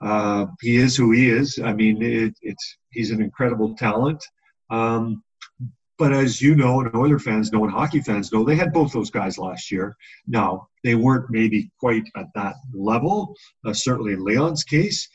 uh, 0.00 0.46
he 0.60 0.76
is 0.76 0.96
who 0.96 1.12
he 1.12 1.30
is. 1.30 1.58
I 1.62 1.72
mean, 1.72 2.02
it, 2.02 2.34
it's 2.42 2.76
he's 2.90 3.10
an 3.10 3.22
incredible 3.22 3.74
talent. 3.76 4.22
Um, 4.70 5.22
but 5.98 6.14
as 6.14 6.40
you 6.40 6.54
know, 6.54 6.80
and 6.80 6.96
Oiler 6.96 7.18
fans 7.18 7.52
know, 7.52 7.62
and 7.64 7.72
hockey 7.72 8.00
fans 8.00 8.32
know, 8.32 8.42
they 8.42 8.56
had 8.56 8.72
both 8.72 8.90
those 8.90 9.10
guys 9.10 9.36
last 9.36 9.70
year. 9.70 9.94
Now 10.26 10.68
they 10.82 10.94
weren't 10.94 11.26
maybe 11.28 11.70
quite 11.78 12.04
at 12.16 12.28
that 12.34 12.54
level, 12.72 13.36
uh, 13.66 13.74
certainly 13.74 14.14
in 14.14 14.24
Leon's 14.24 14.64
case, 14.64 15.06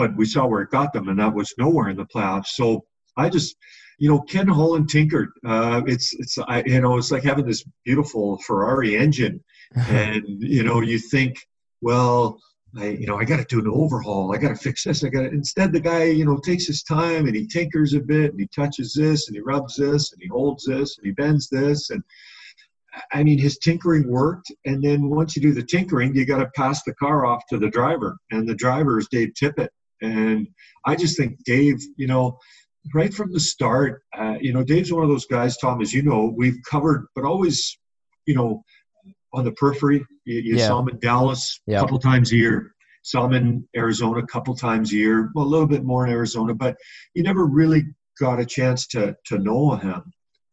but 0.00 0.16
we 0.16 0.24
saw 0.24 0.46
where 0.46 0.62
it 0.62 0.70
got 0.70 0.94
them, 0.94 1.08
and 1.08 1.18
that 1.18 1.34
was 1.34 1.52
nowhere 1.58 1.90
in 1.90 1.96
the 1.98 2.06
playoffs. 2.06 2.52
So 2.54 2.86
I 3.18 3.28
just, 3.28 3.54
you 3.98 4.08
know, 4.08 4.22
Ken 4.22 4.48
Holland 4.48 4.88
tinkered. 4.88 5.28
Uh, 5.46 5.82
it's 5.86 6.14
it's 6.14 6.38
I, 6.38 6.62
you 6.64 6.80
know 6.80 6.96
it's 6.96 7.10
like 7.10 7.22
having 7.22 7.44
this 7.44 7.62
beautiful 7.84 8.38
Ferrari 8.38 8.96
engine, 8.96 9.44
and 9.74 10.24
you 10.26 10.62
know 10.62 10.80
you 10.80 10.98
think, 10.98 11.36
well, 11.82 12.40
I 12.78 12.86
you 12.86 13.06
know 13.06 13.18
I 13.18 13.24
got 13.26 13.40
to 13.40 13.44
do 13.44 13.60
an 13.60 13.70
overhaul. 13.70 14.34
I 14.34 14.38
got 14.38 14.48
to 14.48 14.54
fix 14.54 14.84
this. 14.84 15.04
I 15.04 15.10
got 15.10 15.20
to. 15.20 15.28
Instead, 15.28 15.70
the 15.70 15.80
guy 15.80 16.04
you 16.04 16.24
know 16.24 16.38
takes 16.38 16.66
his 16.66 16.82
time 16.82 17.26
and 17.26 17.36
he 17.36 17.46
tinkers 17.46 17.92
a 17.92 18.00
bit 18.00 18.30
and 18.30 18.40
he 18.40 18.48
touches 18.56 18.94
this 18.94 19.28
and 19.28 19.36
he 19.36 19.42
rubs 19.42 19.76
this 19.76 20.12
and 20.12 20.22
he 20.22 20.28
holds 20.28 20.64
this 20.64 20.96
and 20.96 21.06
he 21.06 21.12
bends 21.12 21.48
this 21.50 21.90
and. 21.90 22.02
I 23.12 23.22
mean, 23.22 23.38
his 23.38 23.56
tinkering 23.58 24.10
worked, 24.10 24.50
and 24.64 24.82
then 24.82 25.08
once 25.08 25.36
you 25.36 25.42
do 25.42 25.52
the 25.52 25.62
tinkering, 25.62 26.12
you 26.12 26.26
got 26.26 26.38
to 26.38 26.50
pass 26.56 26.82
the 26.82 26.92
car 26.94 27.24
off 27.24 27.44
to 27.50 27.56
the 27.56 27.70
driver, 27.70 28.16
and 28.32 28.48
the 28.48 28.54
driver 28.56 28.98
is 28.98 29.06
Dave 29.06 29.30
Tippett. 29.40 29.68
And 30.00 30.48
I 30.84 30.96
just 30.96 31.16
think 31.16 31.42
Dave, 31.44 31.80
you 31.96 32.06
know, 32.06 32.38
right 32.94 33.12
from 33.12 33.32
the 33.32 33.40
start, 33.40 34.02
uh, 34.16 34.36
you 34.40 34.52
know, 34.52 34.64
Dave's 34.64 34.92
one 34.92 35.02
of 35.02 35.10
those 35.10 35.26
guys, 35.26 35.56
Tom, 35.58 35.80
as 35.80 35.92
you 35.92 36.02
know, 36.02 36.32
we've 36.36 36.58
covered, 36.68 37.06
but 37.14 37.24
always, 37.24 37.78
you 38.26 38.34
know, 38.34 38.64
on 39.32 39.44
the 39.44 39.52
periphery. 39.52 40.04
You, 40.24 40.40
you 40.40 40.56
yeah. 40.56 40.68
saw 40.68 40.80
him 40.80 40.88
in 40.88 40.98
Dallas 40.98 41.60
a 41.68 41.74
couple 41.74 41.98
times 41.98 42.32
a 42.32 42.36
year. 42.36 42.72
Saw 43.02 43.24
him 43.24 43.32
in 43.32 43.68
Arizona 43.76 44.20
a 44.20 44.26
couple 44.26 44.54
times 44.54 44.92
a 44.92 44.96
year. 44.96 45.30
Well, 45.34 45.44
a 45.44 45.48
little 45.48 45.66
bit 45.66 45.84
more 45.84 46.06
in 46.06 46.12
Arizona, 46.12 46.54
but 46.54 46.76
you 47.14 47.22
never 47.22 47.46
really 47.46 47.84
got 48.18 48.40
a 48.40 48.44
chance 48.44 48.86
to 48.88 49.16
to 49.26 49.38
know 49.38 49.74
him 49.76 50.02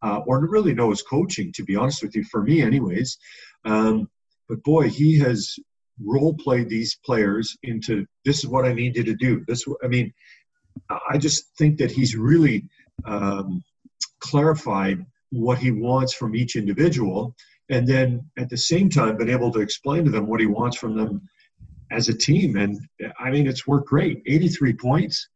uh, 0.02 0.20
or 0.26 0.40
to 0.40 0.46
really 0.46 0.74
know 0.74 0.90
his 0.90 1.02
coaching. 1.02 1.52
To 1.52 1.64
be 1.64 1.76
honest 1.76 2.02
with 2.02 2.16
you, 2.16 2.24
for 2.24 2.42
me, 2.42 2.62
anyways. 2.62 3.18
Um, 3.64 4.08
but 4.48 4.62
boy, 4.62 4.88
he 4.88 5.18
has 5.18 5.56
role 6.04 6.34
played 6.34 6.68
these 6.68 6.98
players 7.04 7.56
into 7.62 8.06
this 8.24 8.38
is 8.38 8.46
what 8.46 8.64
I 8.64 8.72
need 8.72 8.96
you 8.96 9.04
to 9.04 9.14
do. 9.14 9.44
This, 9.46 9.64
I 9.82 9.88
mean, 9.88 10.12
I 11.10 11.18
just 11.18 11.56
think 11.56 11.78
that 11.78 11.90
he's 11.90 12.16
really 12.16 12.68
um, 13.04 13.62
clarified 14.20 15.04
what 15.30 15.58
he 15.58 15.70
wants 15.70 16.14
from 16.14 16.34
each 16.34 16.56
individual, 16.56 17.34
and 17.68 17.86
then 17.86 18.24
at 18.38 18.48
the 18.48 18.56
same 18.56 18.88
time 18.88 19.16
been 19.16 19.28
able 19.28 19.52
to 19.52 19.60
explain 19.60 20.04
to 20.04 20.10
them 20.10 20.26
what 20.26 20.40
he 20.40 20.46
wants 20.46 20.76
from 20.76 20.96
them 20.96 21.28
as 21.90 22.08
a 22.08 22.16
team. 22.16 22.56
And 22.56 22.78
I 23.18 23.30
mean, 23.30 23.46
it's 23.46 23.66
worked 23.66 23.88
great. 23.88 24.22
83 24.26 24.72
points, 24.74 25.28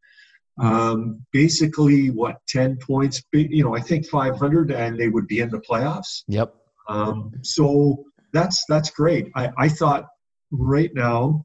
um, 0.60 1.24
basically 1.32 2.10
what 2.10 2.36
10 2.48 2.76
points. 2.76 3.22
You 3.32 3.64
know, 3.64 3.74
I 3.74 3.80
think 3.80 4.06
500, 4.06 4.70
and 4.70 4.98
they 4.98 5.08
would 5.08 5.26
be 5.26 5.40
in 5.40 5.50
the 5.50 5.60
playoffs. 5.60 6.22
Yep. 6.28 6.54
Um, 6.88 7.32
so 7.42 8.04
that's 8.32 8.64
that's 8.68 8.90
great. 8.90 9.30
I, 9.34 9.50
I 9.58 9.68
thought 9.68 10.06
right 10.52 10.90
now, 10.94 11.44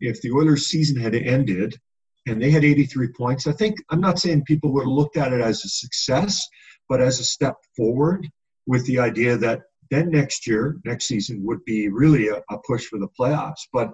if 0.00 0.20
the 0.20 0.32
Oilers' 0.32 0.66
season 0.66 1.00
had 1.00 1.14
ended 1.14 1.78
and 2.26 2.40
they 2.40 2.50
had 2.50 2.64
83 2.64 3.08
points. 3.08 3.46
I 3.46 3.52
think 3.52 3.76
I'm 3.90 4.00
not 4.00 4.18
saying 4.18 4.44
people 4.44 4.72
would 4.72 4.82
have 4.82 4.92
looked 4.92 5.16
at 5.16 5.32
it 5.32 5.40
as 5.40 5.64
a 5.64 5.68
success, 5.68 6.46
but 6.88 7.00
as 7.00 7.18
a 7.18 7.24
step 7.24 7.56
forward 7.76 8.28
with 8.66 8.84
the 8.86 8.98
idea 8.98 9.36
that 9.38 9.62
then 9.90 10.10
next 10.10 10.46
year, 10.46 10.76
next 10.84 11.06
season 11.06 11.44
would 11.44 11.64
be 11.64 11.88
really 11.88 12.28
a, 12.28 12.42
a 12.50 12.58
push 12.66 12.84
for 12.84 12.98
the 12.98 13.08
playoffs. 13.18 13.66
But 13.72 13.90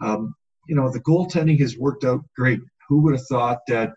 um, 0.00 0.34
you 0.68 0.76
know, 0.76 0.90
the 0.90 1.00
goaltending 1.00 1.58
has 1.60 1.76
worked 1.76 2.04
out 2.04 2.20
great. 2.36 2.60
Who 2.88 3.00
would 3.02 3.14
have 3.14 3.26
thought 3.26 3.60
that 3.68 3.92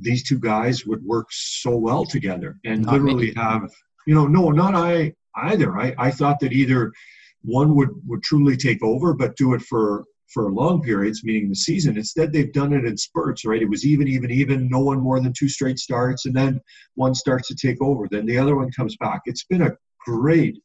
these 0.00 0.22
two 0.22 0.38
guys 0.38 0.86
would 0.86 1.02
work 1.04 1.28
so 1.30 1.76
well 1.76 2.04
together 2.04 2.58
and 2.64 2.82
not 2.82 2.94
literally 2.94 3.28
me. 3.28 3.34
have 3.36 3.70
you 4.06 4.14
know 4.14 4.26
no 4.26 4.50
not 4.50 4.74
i 4.74 5.12
either 5.36 5.78
I, 5.78 5.94
I 5.96 6.10
thought 6.10 6.38
that 6.40 6.52
either 6.52 6.92
one 7.46 7.74
would 7.74 7.90
would 8.06 8.22
truly 8.22 8.56
take 8.56 8.82
over 8.82 9.14
but 9.14 9.36
do 9.36 9.54
it 9.54 9.62
for 9.62 10.04
for 10.32 10.52
long 10.52 10.82
periods, 10.82 11.22
meaning 11.24 11.48
the 11.48 11.54
season. 11.54 11.96
Instead, 11.96 12.32
they've 12.32 12.52
done 12.52 12.72
it 12.72 12.84
in 12.84 12.96
spurts, 12.96 13.44
right? 13.44 13.62
It 13.62 13.70
was 13.70 13.86
even, 13.86 14.08
even, 14.08 14.30
even, 14.30 14.68
no 14.68 14.80
one 14.80 15.00
more 15.00 15.20
than 15.20 15.32
two 15.32 15.48
straight 15.48 15.78
starts, 15.78 16.26
and 16.26 16.34
then 16.34 16.60
one 16.94 17.14
starts 17.14 17.48
to 17.48 17.54
take 17.54 17.80
over. 17.80 18.08
Then 18.10 18.26
the 18.26 18.38
other 18.38 18.56
one 18.56 18.70
comes 18.72 18.96
back. 18.96 19.20
It's 19.26 19.44
been 19.44 19.62
a 19.62 19.76
great, 20.04 20.58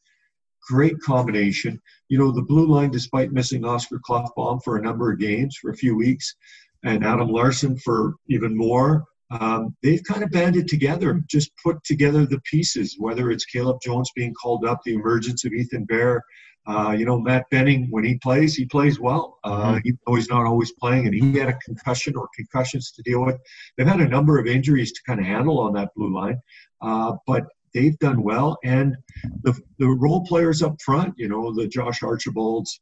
great 0.68 1.00
combination. 1.00 1.80
You 2.10 2.18
know, 2.18 2.32
the 2.32 2.42
blue 2.42 2.68
line, 2.68 2.92
despite 2.92 3.32
missing 3.32 3.64
Oscar 3.64 4.00
Klefbom 4.08 4.62
for 4.64 4.78
a 4.78 4.82
number 4.82 5.12
of 5.12 5.20
games, 5.20 5.56
for 5.62 5.70
a 5.70 5.78
few 5.78 5.96
weeks, 5.96 6.36
and 6.84 7.06
Adam 7.06 7.30
Larsson 7.30 7.78
for 7.78 8.16
even 8.30 8.58
more, 8.58 9.06
um, 9.40 9.76
they've 9.82 10.04
kind 10.04 10.24
of 10.24 10.32
banded 10.32 10.68
together, 10.68 11.22
just 11.28 11.52
put 11.64 11.84
together 11.84 12.26
the 12.26 12.42
pieces, 12.42 12.96
whether 13.00 13.32
it's 13.32 13.46
Caleb 13.46 13.78
Jones 13.84 14.12
being 14.16 14.34
called 14.34 14.66
up, 14.66 14.82
the 14.84 14.94
emergence 14.94 15.46
of 15.46 15.54
Ethan 15.54 15.86
Bear, 15.86 16.24
uh, 16.68 16.94
you 16.98 17.06
know, 17.06 17.20
Matt 17.20 17.46
Benning, 17.50 17.88
when 17.90 18.04
he 18.04 18.18
plays, 18.20 18.56
he 18.56 18.66
plays 18.66 19.00
well. 19.00 19.40
Uh, 19.44 19.74
mm-hmm. 19.74 19.88
Even 19.88 20.00
he's 20.10 20.30
not 20.30 20.46
always 20.46 20.72
playing, 20.74 21.08
and 21.08 21.16
he 21.16 21.40
had 21.40 21.50
a 21.50 21.58
concussion 21.66 22.16
or 22.16 22.30
concussions 22.36 22.92
to 22.92 23.02
deal 23.02 23.26
with. 23.26 23.38
They've 23.78 23.88
had 23.88 24.02
a 24.02 24.08
number 24.08 24.38
of 24.38 24.46
injuries 24.46 24.92
to 24.92 25.02
kind 25.08 25.20
of 25.20 25.26
handle 25.26 25.60
on 25.60 25.74
that 25.74 25.90
blue 25.96 26.14
line, 26.14 26.40
uh, 26.82 27.14
but 27.26 27.46
they've 27.74 27.98
done 28.00 28.22
well. 28.22 28.58
And 28.64 28.96
the, 29.44 29.60
the 29.80 29.88
role 29.88 30.24
players 30.26 30.62
up 30.62 30.80
front, 30.82 31.16
you 31.18 31.30
know, 31.30 31.54
the 31.54 31.68
Josh 31.68 32.04
Archibalds, 32.04 32.80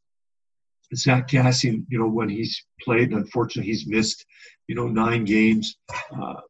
Zack 0.94 1.28
Kassian, 1.28 1.84
you 1.88 1.98
know, 1.98 2.08
when 2.08 2.28
he's 2.28 2.64
played, 2.80 3.12
unfortunately, 3.12 3.70
he's 3.70 3.86
missed, 3.86 4.24
you 4.66 4.74
know, 4.74 4.88
nine 4.88 5.24
games. 5.24 5.76
Uh, 6.14 6.40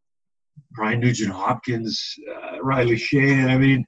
Ryan 0.78 1.00
Nugent 1.00 1.32
Hopkins, 1.32 2.14
uh, 2.32 2.62
Riley 2.62 2.97
Sheahan. 2.97 3.49
I 3.50 3.59
mean, 3.59 3.85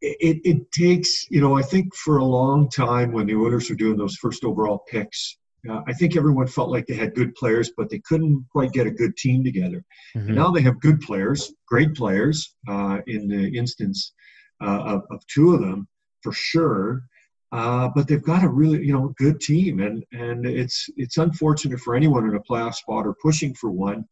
it, 0.00 0.40
it 0.44 0.72
takes, 0.72 1.30
you 1.30 1.40
know, 1.40 1.56
I 1.56 1.62
think 1.62 1.94
for 1.94 2.18
a 2.18 2.24
long 2.24 2.70
time 2.70 3.12
when 3.12 3.26
the 3.26 3.34
Oilers 3.34 3.68
were 3.68 3.76
doing 3.76 3.96
those 3.96 4.16
first 4.16 4.44
overall 4.44 4.84
picks, 4.88 5.36
uh, 5.68 5.82
I 5.86 5.92
think 5.92 6.16
everyone 6.16 6.46
felt 6.46 6.70
like 6.70 6.86
they 6.86 6.94
had 6.94 7.14
good 7.14 7.34
players, 7.34 7.72
but 7.76 7.90
they 7.90 7.98
couldn't 7.98 8.46
quite 8.50 8.72
get 8.72 8.86
a 8.86 8.90
good 8.90 9.16
team 9.16 9.44
together. 9.44 9.84
Mm-hmm. 10.16 10.28
And 10.28 10.36
now 10.36 10.50
they 10.50 10.62
have 10.62 10.80
good 10.80 11.00
players, 11.00 11.52
great 11.68 11.94
players, 11.94 12.54
uh, 12.68 13.00
in 13.06 13.28
the 13.28 13.58
instance 13.58 14.12
uh, 14.62 14.82
of, 14.84 15.02
of, 15.10 15.26
two 15.26 15.54
of 15.54 15.60
them 15.60 15.86
for 16.22 16.32
sure. 16.32 17.02
Uh, 17.52 17.88
but 17.94 18.06
they've 18.06 18.22
got 18.22 18.44
a 18.44 18.48
really, 18.48 18.84
you 18.84 18.92
know, 18.92 19.12
good 19.18 19.40
team, 19.40 19.80
and 19.80 20.04
and 20.12 20.46
it's 20.46 20.88
it's 20.96 21.16
unfortunate 21.16 21.80
for 21.80 21.96
anyone 21.96 22.28
in 22.28 22.36
a 22.36 22.40
playoff 22.40 22.74
spot 22.74 23.06
or 23.06 23.16
pushing 23.20 23.54
for 23.54 23.70
one 23.70 24.04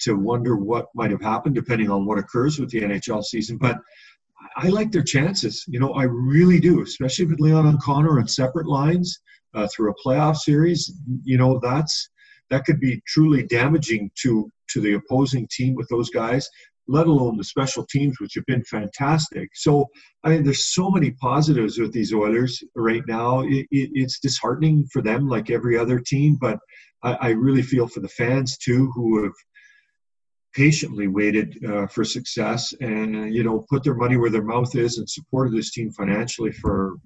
to 0.00 0.16
wonder 0.16 0.56
what 0.56 0.86
might 0.94 1.10
have 1.10 1.20
happened, 1.20 1.54
depending 1.54 1.90
on 1.90 2.06
what 2.06 2.18
occurs 2.18 2.58
with 2.58 2.70
the 2.70 2.80
NHL 2.80 3.22
season. 3.22 3.58
But 3.58 3.78
I 4.56 4.68
like 4.68 4.90
their 4.90 5.02
chances. 5.02 5.64
You 5.68 5.80
know, 5.80 5.92
I 5.92 6.04
really 6.04 6.60
do, 6.60 6.82
especially 6.82 7.26
with 7.26 7.40
Leon 7.40 7.66
and 7.66 7.80
Connor 7.82 8.18
on 8.18 8.28
separate 8.28 8.66
lines 8.66 9.20
uh, 9.54 9.68
through 9.68 9.90
a 9.90 10.08
playoff 10.08 10.36
series. 10.36 10.92
You 11.24 11.36
know, 11.36 11.58
that's 11.58 12.08
that 12.50 12.64
could 12.64 12.80
be 12.80 13.02
truly 13.06 13.44
damaging 13.46 14.10
to 14.22 14.50
to 14.70 14.80
the 14.80 14.94
opposing 14.94 15.46
team 15.50 15.74
with 15.74 15.88
those 15.88 16.10
guys. 16.10 16.48
Let 16.88 17.06
alone 17.06 17.36
the 17.36 17.44
special 17.44 17.84
teams, 17.86 18.18
which 18.18 18.34
have 18.34 18.46
been 18.46 18.64
fantastic. 18.64 19.50
So, 19.54 19.86
I 20.24 20.30
mean, 20.30 20.42
there's 20.42 20.72
so 20.72 20.90
many 20.90 21.10
positives 21.10 21.78
with 21.78 21.92
these 21.92 22.14
Oilers 22.14 22.62
right 22.74 23.02
now. 23.06 23.40
It, 23.40 23.66
it, 23.70 23.90
it's 23.92 24.18
disheartening 24.18 24.86
for 24.92 25.02
them, 25.02 25.28
like 25.28 25.50
every 25.50 25.78
other 25.78 25.98
team, 25.98 26.38
but 26.40 26.58
I, 27.02 27.12
I 27.14 27.28
really 27.30 27.62
feel 27.62 27.86
for 27.86 28.00
the 28.00 28.08
fans 28.08 28.56
too, 28.56 28.90
who 28.94 29.22
have 29.22 29.34
patiently 30.54 31.08
waited 31.08 31.62
uh, 31.64 31.86
for 31.86 32.04
success 32.04 32.72
and 32.80 33.34
you 33.34 33.44
know 33.44 33.64
put 33.68 33.84
their 33.84 33.94
money 33.94 34.16
where 34.16 34.30
their 34.30 34.42
mouth 34.42 34.74
is 34.74 34.98
and 34.98 35.08
supported 35.08 35.52
this 35.52 35.72
team 35.72 35.90
financially 35.92 36.50
for 36.50 36.96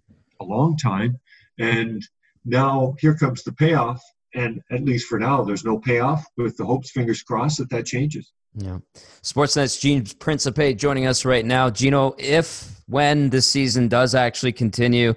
a 0.41 0.45
long 0.45 0.77
time 0.77 1.19
and 1.59 2.03
now 2.45 2.95
here 2.99 3.15
comes 3.15 3.43
the 3.43 3.53
payoff 3.53 4.01
and 4.35 4.61
at 4.71 4.85
least 4.85 5.07
for 5.07 5.19
now 5.19 5.43
there's 5.43 5.65
no 5.65 5.79
payoff 5.79 6.25
with 6.37 6.57
the 6.57 6.65
hopes 6.65 6.93
fingers 6.93 7.23
crossed 7.23 7.59
that 7.59 7.69
that 7.69 7.85
changes 7.85 8.33
yeah 8.55 8.79
sportsnet's 9.23 9.79
gene 9.79 10.05
principe 10.19 10.75
joining 10.75 11.07
us 11.07 11.25
right 11.25 11.45
now 11.45 11.71
gino 11.71 12.15
if 12.19 12.83
when 12.87 13.31
this 13.31 13.47
season 13.47 13.89
does 13.89 14.15
actually 14.15 14.53
continue 14.53 15.15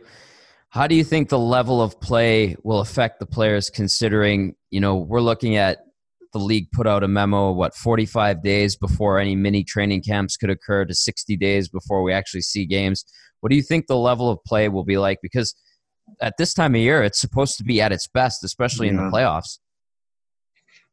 how 0.70 0.88
do 0.88 0.96
you 0.96 1.04
think 1.04 1.30
the 1.30 1.40
level 1.40 1.82
of 1.82 2.00
play 2.00 2.56
will 2.64 2.80
affect 2.80 3.20
the 3.20 3.26
players 3.26 3.70
considering 3.70 4.56
you 4.72 4.80
know 4.80 4.96
we're 4.96 5.22
looking 5.22 5.58
at 5.58 5.80
the 6.36 6.40
league 6.40 6.70
put 6.74 6.86
out 6.86 7.02
a 7.02 7.08
memo, 7.08 7.54
what, 7.54 7.74
45 7.74 8.44
days 8.44 8.76
before 8.76 9.20
any 9.20 9.38
mini 9.38 9.64
training 9.64 10.02
camps 10.02 10.36
could 10.36 10.50
occur 10.50 10.84
to 10.84 10.94
60 10.94 11.38
days 11.38 11.70
before 11.70 12.04
we 12.04 12.12
actually 12.12 12.42
see 12.42 12.66
games. 12.66 13.06
What 13.40 13.52
do 13.52 13.56
you 13.56 13.62
think 13.62 13.88
the 13.88 13.96
level 13.96 14.30
of 14.30 14.44
play 14.46 14.68
will 14.68 14.84
be 14.84 14.98
like? 14.98 15.20
Because 15.22 15.56
at 16.20 16.34
this 16.38 16.54
time 16.54 16.76
of 16.76 16.82
year, 16.82 17.02
it's 17.04 17.22
supposed 17.22 17.58
to 17.60 17.64
be 17.64 17.80
at 17.80 17.94
its 17.94 18.08
best, 18.08 18.44
especially 18.44 18.88
yeah. 18.88 18.92
in 18.92 18.98
the 18.98 19.04
playoffs. 19.04 19.60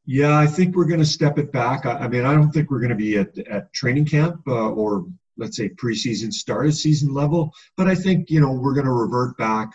Yeah, 0.05 0.37
I 0.37 0.47
think 0.47 0.75
we're 0.75 0.87
going 0.87 1.01
to 1.01 1.07
step 1.07 1.39
it 1.39 1.53
back. 1.53 1.87
I, 1.87 2.09
mean, 2.09 2.25
I 2.25 2.35
don't 2.35 2.51
think 2.51 2.71
we're 2.71 2.81
going 2.81 2.91
to 2.91 2.97
be 2.97 3.19
at, 3.19 3.39
at 3.49 3.73
training 3.73 4.07
camp 4.07 4.41
uh, 4.49 4.71
or 4.71 5.07
let's 5.37 5.57
say 5.57 5.69
preseason 5.71 6.33
start 6.33 6.67
of 6.67 6.75
season 6.75 7.15
level, 7.15 7.53
but 7.77 7.87
I 7.87 7.95
think, 7.95 8.29
you 8.29 8.41
know, 8.41 8.53
we're 8.53 8.75
going 8.75 8.87
to 8.87 8.93
revert 8.93 9.37
back 9.39 9.71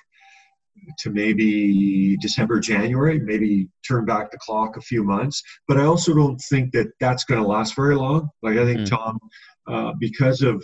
to 1.00 1.10
maybe 1.10 2.17
December, 2.17 2.60
January, 2.60 3.19
maybe 3.19 3.67
turn 3.88 4.05
back 4.05 4.31
the 4.31 4.38
clock 4.38 4.77
a 4.77 4.81
few 4.81 5.03
months. 5.03 5.41
But 5.67 5.77
I 5.77 5.84
also 5.84 6.13
don't 6.13 6.39
think 6.50 6.72
that 6.74 6.88
that's 7.00 7.24
going 7.24 7.41
to 7.41 7.48
last 7.48 7.75
very 7.75 7.96
long. 7.96 8.29
Like 8.41 8.57
I 8.57 8.65
think 8.65 8.81
mm. 8.81 8.89
Tom, 8.89 9.19
uh, 9.67 9.93
because 10.00 10.41
of 10.41 10.63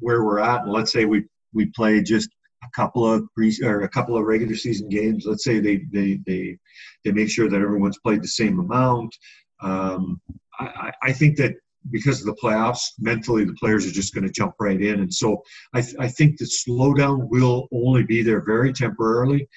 where 0.00 0.24
we're 0.24 0.40
at, 0.40 0.62
and 0.62 0.72
let's 0.72 0.92
say 0.92 1.04
we 1.04 1.24
we 1.54 1.66
play 1.66 2.02
just 2.02 2.30
couple 2.74 3.10
of 3.10 3.26
pre 3.34 3.56
or 3.62 3.82
a 3.82 3.88
couple 3.88 4.16
of 4.16 4.24
regular 4.24 4.56
season 4.56 4.88
games. 4.88 5.24
Let's 5.26 5.44
say 5.44 5.60
they 5.60 5.82
they 5.92 6.20
they 6.26 6.58
they 7.04 7.12
make 7.12 7.30
sure 7.30 7.48
that 7.48 7.60
everyone's 7.60 7.98
played 7.98 8.22
the 8.22 8.28
same 8.28 8.58
amount. 8.58 9.16
Um, 9.60 10.20
I, 10.58 10.92
I 11.02 11.12
think 11.12 11.36
that 11.38 11.54
because 11.90 12.20
of 12.20 12.26
the 12.26 12.40
playoffs, 12.40 12.92
mentally 12.98 13.44
the 13.44 13.54
players 13.54 13.86
are 13.86 13.92
just 13.92 14.14
going 14.14 14.26
to 14.26 14.32
jump 14.32 14.54
right 14.60 14.80
in. 14.80 15.00
And 15.00 15.12
so 15.12 15.42
I, 15.74 15.80
th- 15.80 15.96
I 15.98 16.08
think 16.08 16.38
the 16.38 16.44
slowdown 16.44 17.28
will 17.28 17.68
only 17.72 18.04
be 18.04 18.22
there 18.22 18.44
very 18.44 18.72
temporarily. 18.72 19.48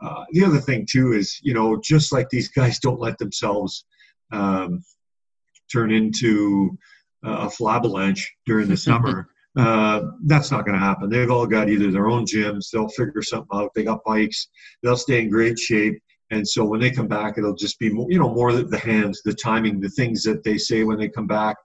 Uh, 0.00 0.24
the 0.32 0.44
other 0.44 0.60
thing 0.60 0.86
too 0.90 1.12
is, 1.12 1.38
you 1.42 1.54
know, 1.54 1.78
just 1.82 2.12
like 2.12 2.28
these 2.30 2.48
guys 2.48 2.78
don't 2.78 3.00
let 3.00 3.18
themselves 3.18 3.84
um, 4.32 4.82
turn 5.70 5.90
into 5.90 6.76
a 7.22 7.46
flabalanche 7.48 8.24
during 8.46 8.68
the 8.68 8.76
summer. 8.88 9.28
Uh, 9.56 10.00
that's 10.24 10.50
not 10.50 10.66
going 10.66 10.78
to 10.78 10.84
happen. 10.84 11.08
They've 11.08 11.30
all 11.30 11.46
got 11.46 11.68
either 11.68 11.90
their 11.90 12.08
own 12.08 12.24
gyms, 12.26 12.70
they'll 12.70 12.88
figure 12.88 13.22
something 13.22 13.48
out. 13.52 13.70
They 13.74 13.84
got 13.84 14.04
bikes, 14.04 14.48
they'll 14.82 14.96
stay 14.96 15.20
in 15.20 15.30
great 15.30 15.58
shape. 15.58 16.00
And 16.30 16.46
so 16.46 16.64
when 16.64 16.80
they 16.80 16.90
come 16.90 17.06
back, 17.06 17.38
it'll 17.38 17.54
just 17.54 17.78
be 17.78 17.90
more, 17.90 18.10
you 18.10 18.18
know, 18.18 18.32
more 18.34 18.52
the 18.52 18.78
hands, 18.78 19.20
the 19.24 19.34
timing, 19.34 19.78
the 19.78 19.90
things 19.90 20.22
that 20.24 20.42
they 20.42 20.58
say 20.58 20.82
when 20.82 20.98
they 20.98 21.08
come 21.08 21.28
back 21.28 21.56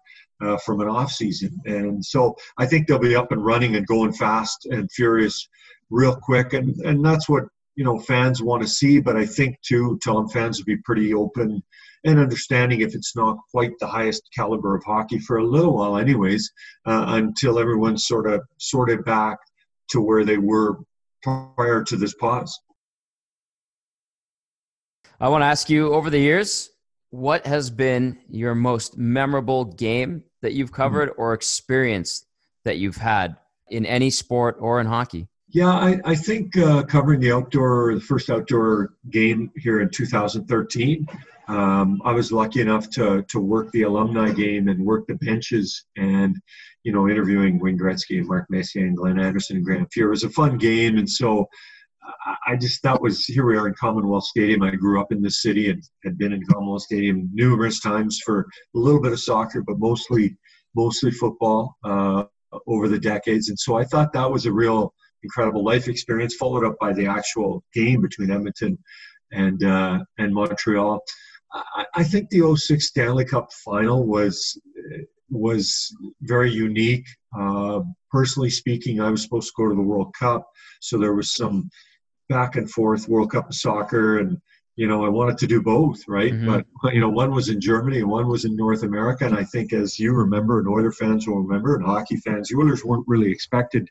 uh, 0.41 0.57
from 0.57 0.81
an 0.81 0.87
off 0.87 1.11
season. 1.11 1.57
And 1.65 2.03
so 2.03 2.35
I 2.57 2.65
think 2.65 2.87
they'll 2.87 2.99
be 2.99 3.15
up 3.15 3.31
and 3.31 3.43
running 3.43 3.75
and 3.75 3.87
going 3.87 4.13
fast 4.13 4.67
and 4.69 4.91
furious 4.91 5.47
real 5.89 6.15
quick. 6.15 6.53
And, 6.53 6.75
and 6.81 7.03
that's 7.03 7.27
what, 7.27 7.45
you 7.79 7.85
know, 7.85 7.97
fans 7.97 8.43
want 8.43 8.61
to 8.61 8.67
see. 8.67 8.99
But 8.99 9.15
I 9.15 9.25
think 9.25 9.55
too, 9.61 9.97
Tom 10.03 10.27
fans 10.27 10.57
will 10.57 10.65
be 10.65 10.75
pretty 10.83 11.13
open 11.13 11.63
and 12.03 12.19
understanding 12.19 12.81
if 12.81 12.93
it's 12.93 13.15
not 13.15 13.37
quite 13.51 13.71
the 13.79 13.87
highest 13.87 14.23
caliber 14.35 14.75
of 14.75 14.83
hockey 14.83 15.17
for 15.17 15.37
a 15.37 15.45
little 15.45 15.77
while 15.77 15.95
anyways, 15.95 16.51
uh, 16.85 17.05
until 17.07 17.57
everyone's 17.57 18.05
sort 18.05 18.27
of 18.27 18.41
sorted 18.57 19.05
back 19.05 19.37
to 19.91 20.01
where 20.01 20.25
they 20.25 20.37
were 20.37 20.79
prior 21.23 21.81
to 21.85 21.95
this 21.95 22.13
pause. 22.15 22.59
I 25.21 25.29
want 25.29 25.41
to 25.41 25.45
ask 25.45 25.69
you 25.69 25.93
over 25.93 26.09
the 26.09 26.19
years, 26.19 26.71
what 27.11 27.47
has 27.47 27.69
been 27.69 28.17
your 28.29 28.55
most 28.55 28.97
memorable 28.97 29.63
game 29.63 30.25
that 30.41 30.51
you've 30.51 30.73
covered 30.73 31.11
mm-hmm. 31.11 31.21
or 31.21 31.33
experience 31.33 32.25
that 32.65 32.77
you've 32.77 32.97
had 32.97 33.37
in 33.69 33.85
any 33.85 34.09
sport 34.09 34.57
or 34.59 34.81
in 34.81 34.87
hockey? 34.87 35.29
Yeah, 35.51 35.69
I, 35.71 35.99
I 36.05 36.15
think 36.15 36.55
uh, 36.57 36.83
covering 36.83 37.19
the 37.19 37.31
outdoor, 37.31 37.95
the 37.95 38.01
first 38.01 38.29
outdoor 38.29 38.93
game 39.09 39.51
here 39.55 39.81
in 39.81 39.89
2013, 39.89 41.07
um, 41.47 41.99
I 42.05 42.11
was 42.11 42.31
lucky 42.31 42.61
enough 42.61 42.87
to 42.91 43.23
to 43.23 43.39
work 43.39 43.71
the 43.71 43.81
alumni 43.81 44.31
game 44.31 44.67
and 44.67 44.85
work 44.85 45.07
the 45.07 45.15
benches 45.15 45.85
and 45.97 46.37
you 46.83 46.91
know 46.91 47.09
interviewing 47.09 47.59
Wayne 47.59 47.79
Gretzky 47.79 48.19
and 48.19 48.27
Mark 48.27 48.45
Messier 48.51 48.85
and 48.85 48.95
Glenn 48.95 49.19
Anderson 49.19 49.57
and 49.57 49.65
Grant 49.65 49.89
Fuhr. 49.89 50.05
It 50.05 50.09
was 50.09 50.23
a 50.23 50.29
fun 50.29 50.59
game, 50.59 50.99
and 50.99 51.09
so 51.09 51.47
I 52.45 52.55
just 52.55 52.83
that 52.83 53.01
was 53.01 53.25
here 53.25 53.45
we 53.45 53.57
are 53.57 53.67
in 53.67 53.73
Commonwealth 53.73 54.25
Stadium. 54.25 54.61
I 54.61 54.75
grew 54.75 55.01
up 55.01 55.11
in 55.11 55.23
this 55.23 55.41
city 55.41 55.71
and 55.71 55.83
had 56.03 56.19
been 56.19 56.33
in 56.33 56.45
Commonwealth 56.45 56.83
Stadium 56.83 57.27
numerous 57.33 57.79
times 57.79 58.19
for 58.23 58.41
a 58.41 58.77
little 58.77 59.01
bit 59.01 59.13
of 59.13 59.19
soccer, 59.19 59.63
but 59.63 59.79
mostly 59.79 60.37
mostly 60.75 61.09
football 61.09 61.75
uh, 61.83 62.25
over 62.67 62.87
the 62.87 62.99
decades. 62.99 63.49
And 63.49 63.59
so 63.59 63.75
I 63.75 63.85
thought 63.85 64.13
that 64.13 64.29
was 64.29 64.45
a 64.45 64.53
real 64.53 64.93
incredible 65.23 65.63
life 65.63 65.87
experience, 65.87 66.35
followed 66.35 66.65
up 66.65 66.75
by 66.79 66.93
the 66.93 67.07
actual 67.07 67.63
game 67.73 68.01
between 68.01 68.31
Edmonton 68.31 68.77
and 69.31 69.63
uh, 69.63 69.99
and 70.17 70.33
Montreal. 70.33 71.01
I, 71.53 71.85
I 71.95 72.03
think 72.03 72.29
the 72.29 72.55
06 72.55 72.85
Stanley 72.85 73.25
Cup 73.25 73.51
final 73.65 74.05
was 74.05 74.59
was 75.29 75.95
very 76.21 76.51
unique. 76.51 77.07
Uh, 77.37 77.81
personally 78.11 78.49
speaking, 78.49 78.99
I 78.99 79.09
was 79.09 79.21
supposed 79.21 79.47
to 79.47 79.53
go 79.61 79.69
to 79.69 79.75
the 79.75 79.81
World 79.81 80.13
Cup, 80.19 80.47
so 80.81 80.97
there 80.97 81.13
was 81.13 81.33
some 81.33 81.69
back 82.27 82.55
and 82.55 82.69
forth 82.69 83.07
World 83.07 83.31
Cup 83.31 83.49
of 83.49 83.55
soccer, 83.55 84.19
and 84.19 84.37
you 84.75 84.87
know 84.87 85.05
I 85.05 85.09
wanted 85.09 85.37
to 85.39 85.47
do 85.47 85.61
both, 85.61 86.01
right? 86.07 86.33
Mm-hmm. 86.33 86.61
But 86.81 86.93
you 86.93 87.01
know 87.01 87.09
one 87.09 87.31
was 87.31 87.49
in 87.49 87.61
Germany 87.61 87.99
and 87.99 88.09
one 88.09 88.27
was 88.27 88.45
in 88.45 88.55
North 88.55 88.83
America, 88.83 89.25
and 89.25 89.35
I 89.35 89.43
think 89.43 89.73
as 89.73 89.99
you 89.99 90.13
remember, 90.13 90.59
and 90.59 90.67
Oiler 90.67 90.91
fans 90.91 91.27
will 91.27 91.41
remember, 91.41 91.75
and 91.75 91.85
hockey 91.85 92.17
fans, 92.17 92.49
the 92.49 92.57
Oilers 92.57 92.85
weren't 92.85 93.07
really 93.07 93.31
expected 93.31 93.89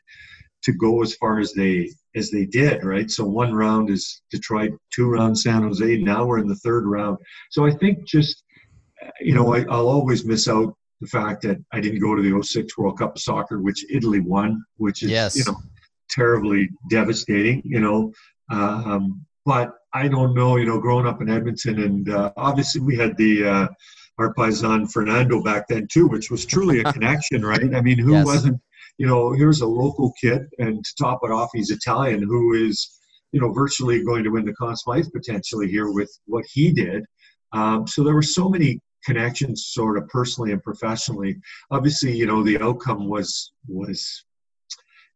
to 0.63 0.73
go 0.73 1.01
as 1.01 1.15
far 1.15 1.39
as 1.39 1.53
they 1.53 1.91
as 2.15 2.31
they 2.31 2.45
did, 2.45 2.83
right? 2.83 3.09
So 3.09 3.23
one 3.25 3.53
round 3.53 3.89
is 3.89 4.21
Detroit, 4.31 4.71
two 4.93 5.09
rounds 5.09 5.43
San 5.43 5.63
Jose. 5.63 5.97
Now 5.97 6.25
we're 6.25 6.39
in 6.39 6.47
the 6.47 6.55
third 6.55 6.85
round. 6.85 7.17
So 7.51 7.65
I 7.65 7.71
think 7.71 8.05
just 8.05 8.43
you 9.21 9.33
know 9.33 9.53
I, 9.53 9.65
I'll 9.69 9.87
always 9.87 10.25
miss 10.25 10.47
out 10.47 10.75
the 11.01 11.07
fact 11.07 11.41
that 11.43 11.57
I 11.71 11.79
didn't 11.79 12.01
go 12.01 12.15
to 12.15 12.21
the 12.21 12.43
06 12.43 12.77
World 12.77 12.97
Cup 12.99 13.15
of 13.15 13.21
Soccer, 13.21 13.61
which 13.61 13.85
Italy 13.89 14.19
won, 14.19 14.63
which 14.77 15.03
is 15.03 15.11
yes. 15.11 15.35
you 15.35 15.45
know 15.45 15.57
terribly 16.09 16.69
devastating, 16.89 17.61
you 17.63 17.79
know. 17.79 18.11
Um, 18.51 19.25
but 19.45 19.73
I 19.93 20.07
don't 20.07 20.33
know, 20.33 20.57
you 20.57 20.65
know, 20.65 20.79
growing 20.79 21.07
up 21.07 21.21
in 21.21 21.29
Edmonton, 21.29 21.81
and 21.81 22.09
uh, 22.09 22.31
obviously 22.37 22.81
we 22.81 22.95
had 22.95 23.15
the 23.17 23.47
uh, 23.47 23.67
our 24.19 24.33
paisan 24.33 24.91
Fernando 24.91 25.41
back 25.41 25.67
then 25.67 25.87
too, 25.91 26.07
which 26.07 26.29
was 26.29 26.45
truly 26.45 26.81
a 26.81 26.83
connection, 26.93 27.43
right? 27.43 27.73
I 27.73 27.81
mean, 27.81 27.97
who 27.97 28.11
yes. 28.11 28.25
wasn't, 28.25 28.61
you 28.99 29.07
know, 29.07 29.31
here's 29.31 29.61
a 29.61 29.67
local 29.67 30.11
kid, 30.21 30.41
and 30.59 30.83
to 30.83 30.95
top 31.01 31.21
it 31.23 31.31
off, 31.31 31.49
he's 31.53 31.71
Italian, 31.71 32.21
who 32.21 32.53
is, 32.53 32.99
you 33.31 33.39
know, 33.39 33.51
virtually 33.51 34.03
going 34.03 34.25
to 34.25 34.29
win 34.29 34.45
the 34.45 34.53
Conn 34.53 34.75
Smythe 34.75 35.07
potentially 35.15 35.69
here 35.69 35.89
with 35.89 36.11
what 36.25 36.43
he 36.51 36.71
did. 36.71 37.05
Um, 37.53 37.87
so 37.87 38.03
there 38.03 38.13
were 38.13 38.21
so 38.21 38.49
many 38.49 38.81
connections, 39.05 39.67
sort 39.67 39.97
of 39.97 40.07
personally 40.09 40.51
and 40.51 40.61
professionally. 40.61 41.39
Obviously, 41.71 42.15
you 42.15 42.25
know, 42.25 42.43
the 42.43 42.59
outcome 42.61 43.07
was 43.07 43.53
was 43.69 44.25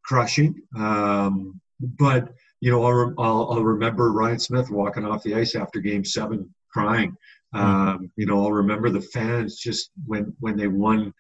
crushing. 0.06 0.56
Um, 0.78 1.60
but 2.00 2.30
you 2.62 2.72
know, 2.72 2.86
I'll, 2.86 3.13
I'll, 3.19 3.52
I'll, 3.52 3.63
remember 3.63 4.13
Ryan 4.13 4.39
Smyth 4.39 4.69
walking 4.69 5.06
off 5.06 5.24
the 5.24 5.36
ice 5.36 5.56
after 5.56 5.82
Game 5.82 6.06
Seven, 6.06 6.50
crying. 6.72 7.17
Hmm. 7.54 7.60
Um, 7.60 8.12
you 8.15 8.26
know, 8.26 8.41
I'll 8.41 8.54
remember 8.54 8.89
the 8.89 9.02
fans 9.02 9.58
just 9.58 9.91
when 10.06 10.34
when 10.39 10.56
they 10.56 10.67
won, 10.67 11.13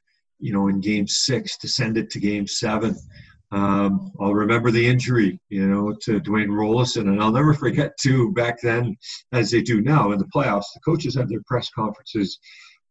you 0.43 0.53
know, 0.53 0.67
in 0.67 0.79
Game 0.79 1.07
Six 1.07 1.57
to 1.57 1.67
send 1.67 1.97
it 1.97 2.09
to 2.11 2.19
Game 2.19 2.47
Seven. 2.47 2.95
Um, 3.51 4.11
I'll 4.19 4.33
remember 4.33 4.71
the 4.71 4.85
injury, 4.85 5.39
you 5.49 5.67
know, 5.67 5.93
to 6.01 6.19
Dwayne 6.19 6.49
Roloson, 6.49 7.07
and 7.07 7.21
I'll 7.21 7.31
never 7.31 7.53
forget 7.53 7.93
too. 8.01 8.31
Back 8.33 8.61
then, 8.61 8.97
as 9.31 9.51
they 9.51 9.61
do 9.61 9.81
now 9.81 10.11
in 10.11 10.19
the 10.19 10.29
playoffs, 10.35 10.73
the 10.73 10.81
coaches 10.83 11.15
have 11.15 11.29
their 11.29 11.43
press 11.45 11.69
conferences 11.69 12.39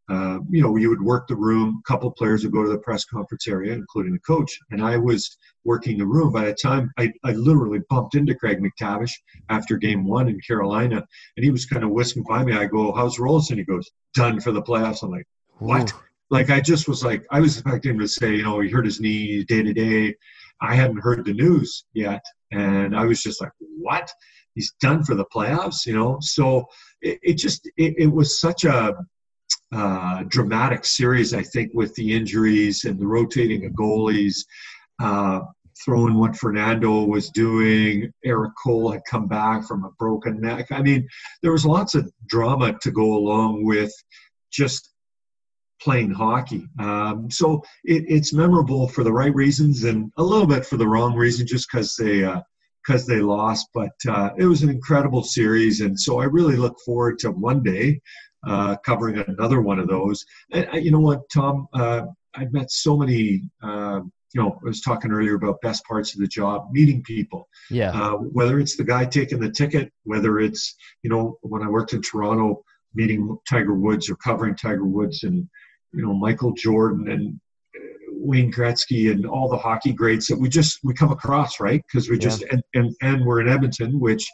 uh, 0.09 0.39
you 0.51 0.61
know, 0.61 0.77
you 0.77 0.91
would 0.91 1.01
work 1.01 1.27
the 1.29 1.37
room. 1.37 1.81
A 1.85 1.91
couple 1.91 2.11
players 2.11 2.43
would 2.43 2.53
go 2.53 2.63
to 2.63 2.69
the 2.69 2.79
press 2.79 3.05
conference 3.05 3.47
area, 3.47 3.73
including 3.73 4.13
the 4.13 4.19
coach. 4.19 4.59
And 4.71 4.83
I 4.83 4.97
was 4.97 5.39
working 5.65 5.97
the 5.97 6.07
room. 6.07 6.33
By 6.33 6.45
the 6.47 6.55
time 6.55 6.91
I, 6.99 7.13
I 7.25 7.33
literally 7.33 7.81
bumped 7.89 8.15
into 8.15 8.35
Craig 8.35 8.59
MacTavish 8.61 9.13
after 9.49 9.77
game 9.77 10.05
one 10.05 10.29
in 10.29 10.41
Carolina, 10.41 11.05
and 11.37 11.45
he 11.45 11.51
was 11.51 11.67
kind 11.67 11.85
of 11.85 11.91
whisking 11.91 12.25
by 12.29 12.45
me. 12.45 12.53
I 12.53 12.67
go, 12.67 12.93
How's 12.93 13.19
Roloson? 13.19 13.57
He 13.57 13.65
goes, 13.65 13.91
Done 14.15 14.41
for 14.41 14.53
the 14.53 14.63
playoffs. 14.63 15.03
I'm 15.03 15.11
like, 15.11 15.27
What? 15.59 15.93
Ooh. 15.93 15.99
Like, 16.33 16.49
I 16.49 16.63
just 16.63 16.89
was 16.89 17.05
like, 17.05 17.27
I 17.31 17.41
was 17.41 17.59
expecting 17.59 17.91
him 17.91 17.99
to 17.99 18.09
say, 18.09 18.37
you 18.37 18.43
know, 18.43 18.59
he 18.61 18.71
hurt 18.71 18.87
his 18.87 19.01
knee 19.01 19.45
day 19.45 19.63
to 19.63 19.75
day. 19.75 20.15
I 20.63 20.75
hadn't 20.75 20.97
heard 20.97 21.27
the 21.27 21.35
news 21.35 21.85
yet. 21.93 22.25
And 22.53 22.97
I 22.97 23.05
was 23.05 23.23
just 23.23 23.43
like, 23.43 23.53
What? 23.59 24.11
He's 24.55 24.73
done 24.81 25.05
for 25.05 25.15
the 25.15 25.27
playoffs, 25.27 25.85
you 25.85 25.95
know? 25.95 26.17
So 26.21 26.65
it, 27.03 27.19
it 27.23 27.35
just, 27.35 27.67
it, 27.77 27.95
it 27.99 28.07
was 28.07 28.41
such 28.41 28.65
a, 28.65 28.95
uh, 29.75 30.23
dramatic 30.29 30.87
series, 30.87 31.35
I 31.35 31.43
think, 31.43 31.73
with 31.75 31.95
the 31.97 32.15
injuries 32.15 32.85
and 32.85 32.99
the 32.99 33.07
rotating 33.07 33.67
of 33.67 33.73
goalies, 33.73 34.39
uh, 35.03 35.41
throwing 35.85 36.15
what 36.15 36.37
Fernando 36.37 37.05
was 37.05 37.29
doing. 37.29 38.11
Erik 38.25 38.53
Cole 38.63 38.91
had 38.91 39.03
come 39.09 39.29
back 39.29 39.67
from 39.67 39.85
a 39.85 39.91
broken 39.99 40.41
neck. 40.41 40.73
I 40.73 40.81
mean, 40.81 41.07
there 41.43 41.53
was 41.53 41.67
lots 41.67 41.95
of 41.95 42.11
drama 42.27 42.79
to 42.81 42.91
go 42.91 43.15
along 43.15 43.65
with 43.65 43.93
just 44.51 44.92
playing 45.83 46.13
hockey. 46.13 46.67
Um, 46.79 47.31
so 47.31 47.63
it, 47.85 48.05
it's 48.09 48.33
memorable 48.33 48.89
for 48.89 49.05
the 49.05 49.13
right 49.13 49.35
reasons 49.35 49.85
and 49.85 50.13
a 50.17 50.23
little 50.23 50.47
bit 50.47 50.65
for 50.65 50.77
the 50.77 50.89
wrong 50.89 51.15
reason, 51.17 51.47
just 51.47 51.69
because 51.71 51.97
they. 51.97 52.21
because 52.87 53.09
uh, 53.09 53.15
they 53.15 53.21
lost, 53.21 53.69
but 53.73 53.93
uh, 54.09 54.31
it 54.37 54.47
was 54.47 54.63
an 54.63 54.71
incredible 54.71 55.23
series, 55.23 55.81
and 55.83 55.99
so 55.99 56.21
I 56.21 56.25
really 56.25 56.57
look 56.57 56.77
forward 56.85 57.19
to 57.21 57.31
one 57.31 57.63
day 57.63 58.01
uh, 58.47 58.77
covering 58.85 59.23
another 59.29 59.61
one 59.61 59.79
of 59.79 59.89
those. 59.89 60.25
And 60.53 60.67
uh, 60.73 60.77
you 60.77 60.91
know 60.91 61.01
what, 61.01 61.21
Tom? 61.33 61.69
Uh, 61.73 62.03
I've 62.35 62.53
met 62.53 62.71
so 62.71 62.97
many. 62.97 63.43
Uh, 63.63 64.01
you 64.35 64.41
know, 64.41 64.59
I 64.65 64.65
was 64.65 64.81
talking 64.81 65.13
earlier 65.13 65.35
about 65.35 65.61
best 65.61 65.85
parts 65.85 66.15
of 66.15 66.21
the 66.21 66.27
job, 66.27 66.69
meeting 66.73 67.03
people. 67.03 67.49
Yeah. 67.71 67.91
Uh, 67.91 68.13
whether 68.17 68.59
it's 68.59 68.77
the 68.77 68.85
guy 68.85 69.05
taking 69.05 69.39
the 69.41 69.51
ticket, 69.51 69.93
whether 70.05 70.41
it's 70.41 70.75
you 71.03 71.11
know 71.11 71.39
when 71.43 71.63
I 71.63 71.69
worked 71.69 71.93
in 71.93 72.03
Toronto, 72.03 72.65
meeting 72.95 73.37
Tiger 73.49 73.75
Woods 73.75 74.11
or 74.11 74.17
covering 74.17 74.57
Tiger 74.57 74.87
Woods 74.87 75.23
and 75.23 75.49
you 75.93 76.03
know 76.03 76.15
Michael 76.15 76.53
Jordan 76.53 77.11
and 77.11 77.41
Wayne 78.11 78.53
Gretzky 78.53 79.11
and 79.11 79.27
all 79.27 79.49
the 79.49 79.57
hockey 79.57 79.93
greats 79.93 80.29
that 80.29 80.39
we 80.39 80.49
just 80.49 80.79
we 80.85 80.95
come 80.95 81.11
across, 81.11 81.61
right? 81.61 81.83
Because 81.87 82.09
we 82.09 82.19
just 82.19 82.43
and, 82.51 82.63
and 82.75 82.95
and 83.03 83.25
we're 83.27 83.41
in 83.41 83.49
Edmonton, 83.49 83.99
which 83.99 84.27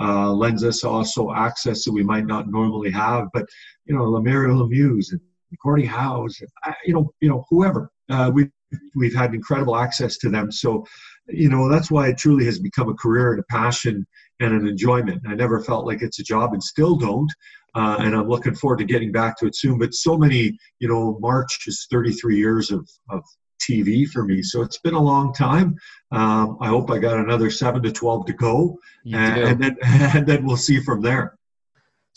uh, 0.00 0.30
lends 0.32 0.64
us 0.64 0.84
also 0.84 1.32
access 1.32 1.84
that 1.84 1.92
we 1.92 2.02
might 2.02 2.26
not 2.26 2.50
normally 2.50 2.90
have. 2.90 3.28
But 3.32 3.46
you 3.86 3.96
know, 3.96 4.04
Lemario 4.04 4.54
Lemieux 4.54 5.02
and 5.12 5.20
Gordie 5.62 5.86
Howe's, 5.86 6.40
you 6.84 6.94
know, 6.94 7.10
you 7.20 7.28
know, 7.28 7.44
whoever 7.48 7.90
uh, 8.10 8.30
we've 8.32 8.50
we've 8.94 9.14
had 9.14 9.34
incredible 9.34 9.76
access 9.76 10.18
to 10.18 10.28
them. 10.28 10.52
So, 10.52 10.84
you 11.28 11.48
know, 11.48 11.68
that's 11.68 11.90
why 11.90 12.08
it 12.08 12.18
truly 12.18 12.44
has 12.44 12.58
become 12.58 12.88
a 12.88 12.94
career 12.94 13.32
and 13.32 13.40
a 13.40 13.44
passion 13.44 14.06
and 14.40 14.52
an 14.52 14.66
enjoyment. 14.66 15.22
I 15.26 15.34
never 15.34 15.60
felt 15.60 15.86
like 15.86 16.02
it's 16.02 16.20
a 16.20 16.24
job, 16.24 16.52
and 16.52 16.62
still 16.62 16.96
don't. 16.96 17.30
Uh, 17.74 17.96
and 18.00 18.14
I'm 18.14 18.28
looking 18.28 18.54
forward 18.54 18.78
to 18.78 18.84
getting 18.84 19.12
back 19.12 19.38
to 19.38 19.46
it 19.46 19.56
soon. 19.56 19.78
But 19.78 19.94
so 19.94 20.16
many, 20.16 20.58
you 20.78 20.88
know, 20.88 21.18
March 21.20 21.64
is 21.66 21.86
33 21.90 22.36
years 22.36 22.70
of, 22.70 22.88
of 23.10 23.22
TV 23.60 24.08
for 24.08 24.24
me. 24.24 24.42
So 24.42 24.62
it's 24.62 24.78
been 24.78 24.94
a 24.94 25.02
long 25.02 25.32
time. 25.32 25.76
Um, 26.10 26.58
I 26.60 26.68
hope 26.68 26.90
I 26.90 26.98
got 26.98 27.18
another 27.18 27.50
seven 27.50 27.82
to 27.82 27.92
12 27.92 28.26
to 28.26 28.32
go. 28.32 28.78
And, 29.04 29.42
and, 29.42 29.62
then, 29.62 29.76
and 29.84 30.26
then 30.26 30.46
we'll 30.46 30.56
see 30.56 30.80
from 30.80 31.02
there. 31.02 31.38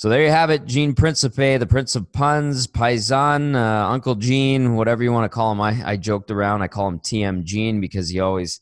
So 0.02 0.10
there 0.10 0.24
you 0.24 0.32
have 0.32 0.50
it, 0.50 0.66
Gene 0.66 0.96
Principe, 0.96 1.60
the 1.60 1.68
Prince 1.68 1.96
of 1.96 2.12
Puns, 2.12 2.66
Paisan, 2.66 3.54
uh, 3.54 3.88
Uncle 3.88 4.16
Gene, 4.16 4.76
whatever 4.76 5.04
you 5.04 5.12
want 5.12 5.26
to 5.26 5.36
call 5.36 5.52
him. 5.52 5.62
I, 5.62 5.80
I 5.86 5.96
joked 5.96 6.32
around. 6.32 6.64
I 6.64 6.68
call 6.68 6.88
him 6.88 7.00
TM 7.00 7.44
Gene 7.44 7.80
because 7.80 8.10
he 8.10 8.20
always 8.20 8.60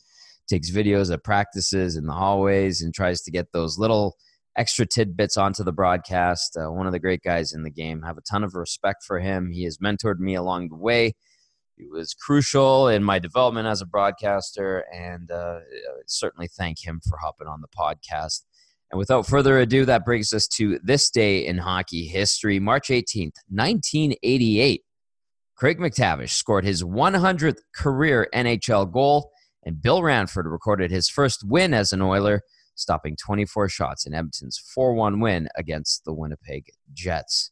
takes 0.49 0.69
videos 0.69 1.10
of 1.12 1.23
practices 1.23 1.95
in 1.95 2.06
the 2.08 2.12
hallways 2.12 2.82
and 2.82 2.93
tries 2.93 3.21
to 3.21 3.32
get 3.32 3.54
those 3.54 3.78
little 3.78 4.17
extra 4.60 4.86
tidbits 4.86 5.38
onto 5.38 5.63
the 5.63 5.72
broadcast. 5.72 6.58
Uh, 6.58 6.69
one 6.69 6.86
of 6.86 6.91
the 6.91 7.00
great 7.00 7.24
guys 7.24 7.54
in 7.54 7.63
the 7.63 7.69
game. 7.69 8.02
Have 8.02 8.17
a 8.17 8.22
ton 8.30 8.43
of 8.43 8.56
respect 8.56 9.04
for 9.06 9.19
him. 9.19 9.52
He 9.52 9.63
has 9.63 9.78
mentored 9.78 10.19
me 10.19 10.36
along 10.36 10.67
the 10.67 10.76
way. 10.76 11.13
He 11.78 11.88
was 11.88 12.13
crucial 12.13 12.89
in 12.89 13.02
my 13.02 13.19
development 13.19 13.67
as 13.67 13.82
a 13.82 13.86
broadcaster, 13.86 14.84
and 14.93 15.32
uh, 15.32 15.60
certainly 16.08 16.50
thank 16.50 16.86
him 16.86 17.00
for 17.08 17.17
hopping 17.17 17.48
on 17.48 17.62
the 17.62 17.69
podcast. 17.69 18.41
And 18.91 19.00
without 19.00 19.26
further 19.26 19.60
ado, 19.60 19.86
that 19.86 20.04
brings 20.04 20.34
us 20.34 20.45
to 20.56 20.78
this 20.84 21.10
day 21.10 21.45
in 21.45 21.60
hockey 21.60 22.06
history, 22.08 22.60
March 22.60 22.89
18th, 22.89 23.38
1988. 23.48 24.84
Craig 25.56 25.80
MacTavish 25.80 26.32
scored 26.32 26.65
his 26.65 26.84
100th 26.84 27.60
career 27.74 28.28
NHL 28.36 28.91
goal, 28.91 29.32
and 29.63 29.82
Bill 29.82 30.04
Ranford 30.04 30.48
recorded 30.48 30.91
his 30.91 31.08
first 31.08 31.45
win 31.48 31.74
as 31.74 31.93
an 31.93 32.02
Oiler, 32.02 32.41
stopping 32.80 33.15
24 33.15 33.70
shots 33.70 34.06
in 34.06 34.13
Edmonton's 34.13 34.58
4 34.58 34.94
1 34.94 35.20
win 35.20 35.48
against 35.56 36.06
the 36.06 36.13
Winnipeg 36.13 36.70
Jets. 36.94 37.52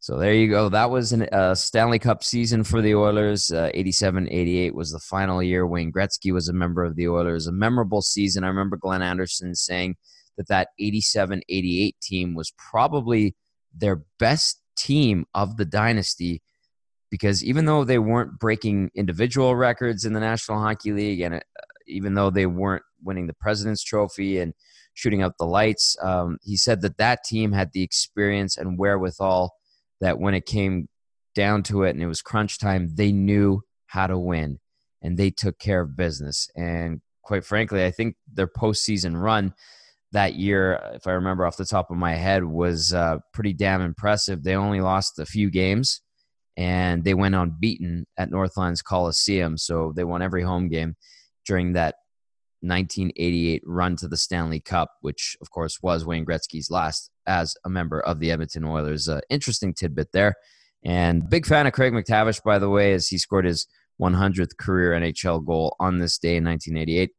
So 0.00 0.18
there 0.18 0.34
you 0.34 0.50
go. 0.50 0.68
That 0.68 0.90
was 0.90 1.14
a 1.14 1.34
uh, 1.34 1.54
Stanley 1.54 1.98
Cup 1.98 2.22
season 2.22 2.62
for 2.62 2.82
the 2.82 2.94
Oilers. 2.94 3.50
Uh, 3.50 3.70
87 3.72 4.28
88 4.30 4.74
was 4.74 4.92
the 4.92 4.98
final 4.98 5.42
year. 5.42 5.66
Wayne 5.66 5.90
Gretzky 5.90 6.30
was 6.30 6.48
a 6.48 6.52
member 6.52 6.84
of 6.84 6.94
the 6.94 7.08
Oilers. 7.08 7.46
A 7.46 7.52
memorable 7.52 8.02
season. 8.02 8.44
I 8.44 8.48
remember 8.48 8.76
Glenn 8.76 9.00
Anderson 9.00 9.54
saying 9.54 9.96
that 10.36 10.48
that 10.48 10.68
87 10.78 11.40
88 11.48 11.96
team 12.02 12.34
was 12.34 12.52
probably 12.58 13.34
their 13.74 14.02
best 14.18 14.60
team 14.76 15.24
of 15.34 15.56
the 15.56 15.64
dynasty 15.64 16.42
because 17.10 17.42
even 17.42 17.64
though 17.64 17.84
they 17.84 17.98
weren't 17.98 18.38
breaking 18.38 18.90
individual 18.94 19.56
records 19.56 20.04
in 20.04 20.12
the 20.12 20.20
National 20.20 20.58
Hockey 20.58 20.92
League 20.92 21.20
and 21.20 21.36
uh, 21.36 21.40
even 21.86 22.14
though 22.14 22.30
they 22.30 22.46
weren't 22.46 22.84
winning 23.02 23.26
the 23.26 23.34
President's 23.34 23.82
Trophy 23.82 24.38
and 24.38 24.54
shooting 24.94 25.22
out 25.22 25.38
the 25.38 25.46
lights, 25.46 25.96
um, 26.02 26.38
he 26.42 26.56
said 26.56 26.80
that 26.82 26.98
that 26.98 27.24
team 27.24 27.52
had 27.52 27.72
the 27.72 27.82
experience 27.82 28.56
and 28.56 28.78
wherewithal 28.78 29.54
that 30.00 30.18
when 30.18 30.34
it 30.34 30.46
came 30.46 30.88
down 31.34 31.62
to 31.64 31.82
it 31.82 31.90
and 31.90 32.02
it 32.02 32.06
was 32.06 32.22
crunch 32.22 32.58
time, 32.58 32.90
they 32.94 33.12
knew 33.12 33.62
how 33.86 34.06
to 34.06 34.18
win 34.18 34.58
and 35.02 35.18
they 35.18 35.30
took 35.30 35.58
care 35.58 35.80
of 35.80 35.96
business. 35.96 36.48
And 36.56 37.00
quite 37.22 37.44
frankly, 37.44 37.84
I 37.84 37.90
think 37.90 38.16
their 38.32 38.46
postseason 38.46 39.20
run 39.20 39.54
that 40.12 40.34
year, 40.34 40.80
if 40.94 41.06
I 41.06 41.12
remember 41.12 41.44
off 41.44 41.56
the 41.56 41.64
top 41.64 41.90
of 41.90 41.96
my 41.96 42.14
head, 42.14 42.44
was 42.44 42.92
uh, 42.92 43.18
pretty 43.32 43.52
damn 43.52 43.82
impressive. 43.82 44.42
They 44.42 44.54
only 44.54 44.80
lost 44.80 45.18
a 45.18 45.26
few 45.26 45.50
games 45.50 46.00
and 46.56 47.02
they 47.02 47.14
went 47.14 47.34
unbeaten 47.34 48.06
at 48.16 48.30
Northlands 48.30 48.80
Coliseum. 48.80 49.58
So 49.58 49.92
they 49.94 50.04
won 50.04 50.22
every 50.22 50.42
home 50.42 50.68
game 50.68 50.96
during 51.44 51.72
that 51.74 51.96
1988 52.60 53.62
run 53.66 53.96
to 53.96 54.08
the 54.08 54.16
Stanley 54.16 54.60
Cup, 54.60 54.90
which 55.02 55.36
of 55.40 55.50
course 55.50 55.82
was 55.82 56.06
Wayne 56.06 56.24
Gretzky's 56.24 56.70
last 56.70 57.10
as 57.26 57.54
a 57.64 57.70
member 57.70 58.00
of 58.00 58.20
the 58.20 58.30
Edmonton 58.30 58.64
Oilers. 58.64 59.08
Uh, 59.08 59.20
interesting 59.28 59.74
tidbit 59.74 60.12
there. 60.12 60.34
And 60.84 61.28
big 61.28 61.46
fan 61.46 61.66
of 61.66 61.72
Craig 61.72 61.92
MacTavish, 61.92 62.42
by 62.42 62.58
the 62.58 62.68
way, 62.68 62.92
as 62.92 63.08
he 63.08 63.18
scored 63.18 63.46
his 63.46 63.66
100th 64.00 64.56
career 64.58 64.92
NHL 64.92 65.44
goal 65.44 65.76
on 65.80 65.98
this 65.98 66.18
day 66.18 66.36
in 66.36 66.44
1988. 66.44 67.10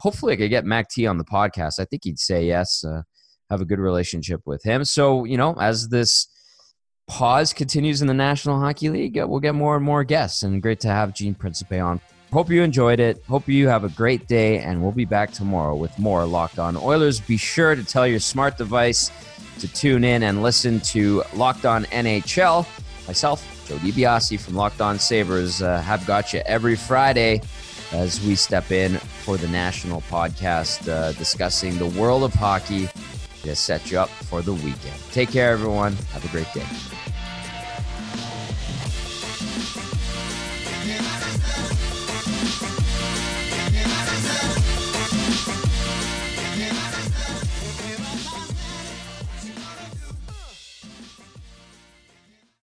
Hopefully, 0.00 0.32
I 0.32 0.36
could 0.36 0.50
get 0.50 0.64
Mac 0.64 0.88
T 0.88 1.06
on 1.06 1.18
the 1.18 1.24
podcast. 1.24 1.78
I 1.78 1.84
think 1.84 2.04
he'd 2.04 2.18
say 2.18 2.46
yes. 2.46 2.84
Uh, 2.84 3.02
have 3.50 3.60
a 3.60 3.64
good 3.64 3.78
relationship 3.78 4.40
with 4.46 4.62
him. 4.64 4.84
So, 4.84 5.24
you 5.24 5.36
know, 5.36 5.54
as 5.60 5.88
this 5.88 6.26
pause 7.06 7.52
continues 7.52 8.00
in 8.00 8.08
the 8.08 8.14
National 8.14 8.58
Hockey 8.58 8.88
League, 8.88 9.18
uh, 9.18 9.26
we'll 9.28 9.40
get 9.40 9.54
more 9.54 9.76
and 9.76 9.84
more 9.84 10.04
guests. 10.04 10.42
And 10.42 10.62
great 10.62 10.80
to 10.80 10.88
have 10.88 11.14
Gene 11.14 11.34
Principe 11.34 11.78
on 11.78 12.00
Hope 12.32 12.48
you 12.48 12.62
enjoyed 12.62 12.98
it. 12.98 13.22
Hope 13.28 13.46
you 13.46 13.68
have 13.68 13.84
a 13.84 13.90
great 13.90 14.26
day, 14.26 14.58
and 14.60 14.82
we'll 14.82 14.90
be 14.90 15.04
back 15.04 15.32
tomorrow 15.32 15.76
with 15.76 15.96
more 15.98 16.24
Locked 16.24 16.58
On 16.58 16.78
Oilers. 16.78 17.20
Be 17.20 17.36
sure 17.36 17.74
to 17.74 17.84
tell 17.84 18.06
your 18.06 18.20
smart 18.20 18.56
device 18.56 19.10
to 19.58 19.68
tune 19.68 20.02
in 20.02 20.22
and 20.22 20.42
listen 20.42 20.80
to 20.80 21.22
Locked 21.34 21.66
On 21.66 21.84
NHL. 21.84 22.66
Myself, 23.06 23.66
Joe 23.68 23.76
DiBiase 23.76 24.40
from 24.40 24.54
Locked 24.54 24.80
On 24.80 24.98
Sabres, 24.98 25.60
uh, 25.60 25.82
have 25.82 26.06
got 26.06 26.32
you 26.32 26.40
every 26.46 26.74
Friday 26.74 27.42
as 27.92 28.24
we 28.24 28.34
step 28.34 28.70
in 28.70 28.96
for 28.96 29.36
the 29.36 29.48
national 29.48 30.00
podcast 30.02 30.88
uh, 30.88 31.12
discussing 31.12 31.76
the 31.76 32.00
world 32.00 32.22
of 32.22 32.32
hockey 32.32 32.88
to 33.42 33.54
set 33.54 33.90
you 33.90 33.98
up 33.98 34.08
for 34.08 34.40
the 34.40 34.54
weekend. 34.54 34.98
Take 35.10 35.30
care, 35.30 35.52
everyone. 35.52 35.92
Have 36.12 36.24
a 36.24 36.28
great 36.28 36.50
day. 36.54 36.64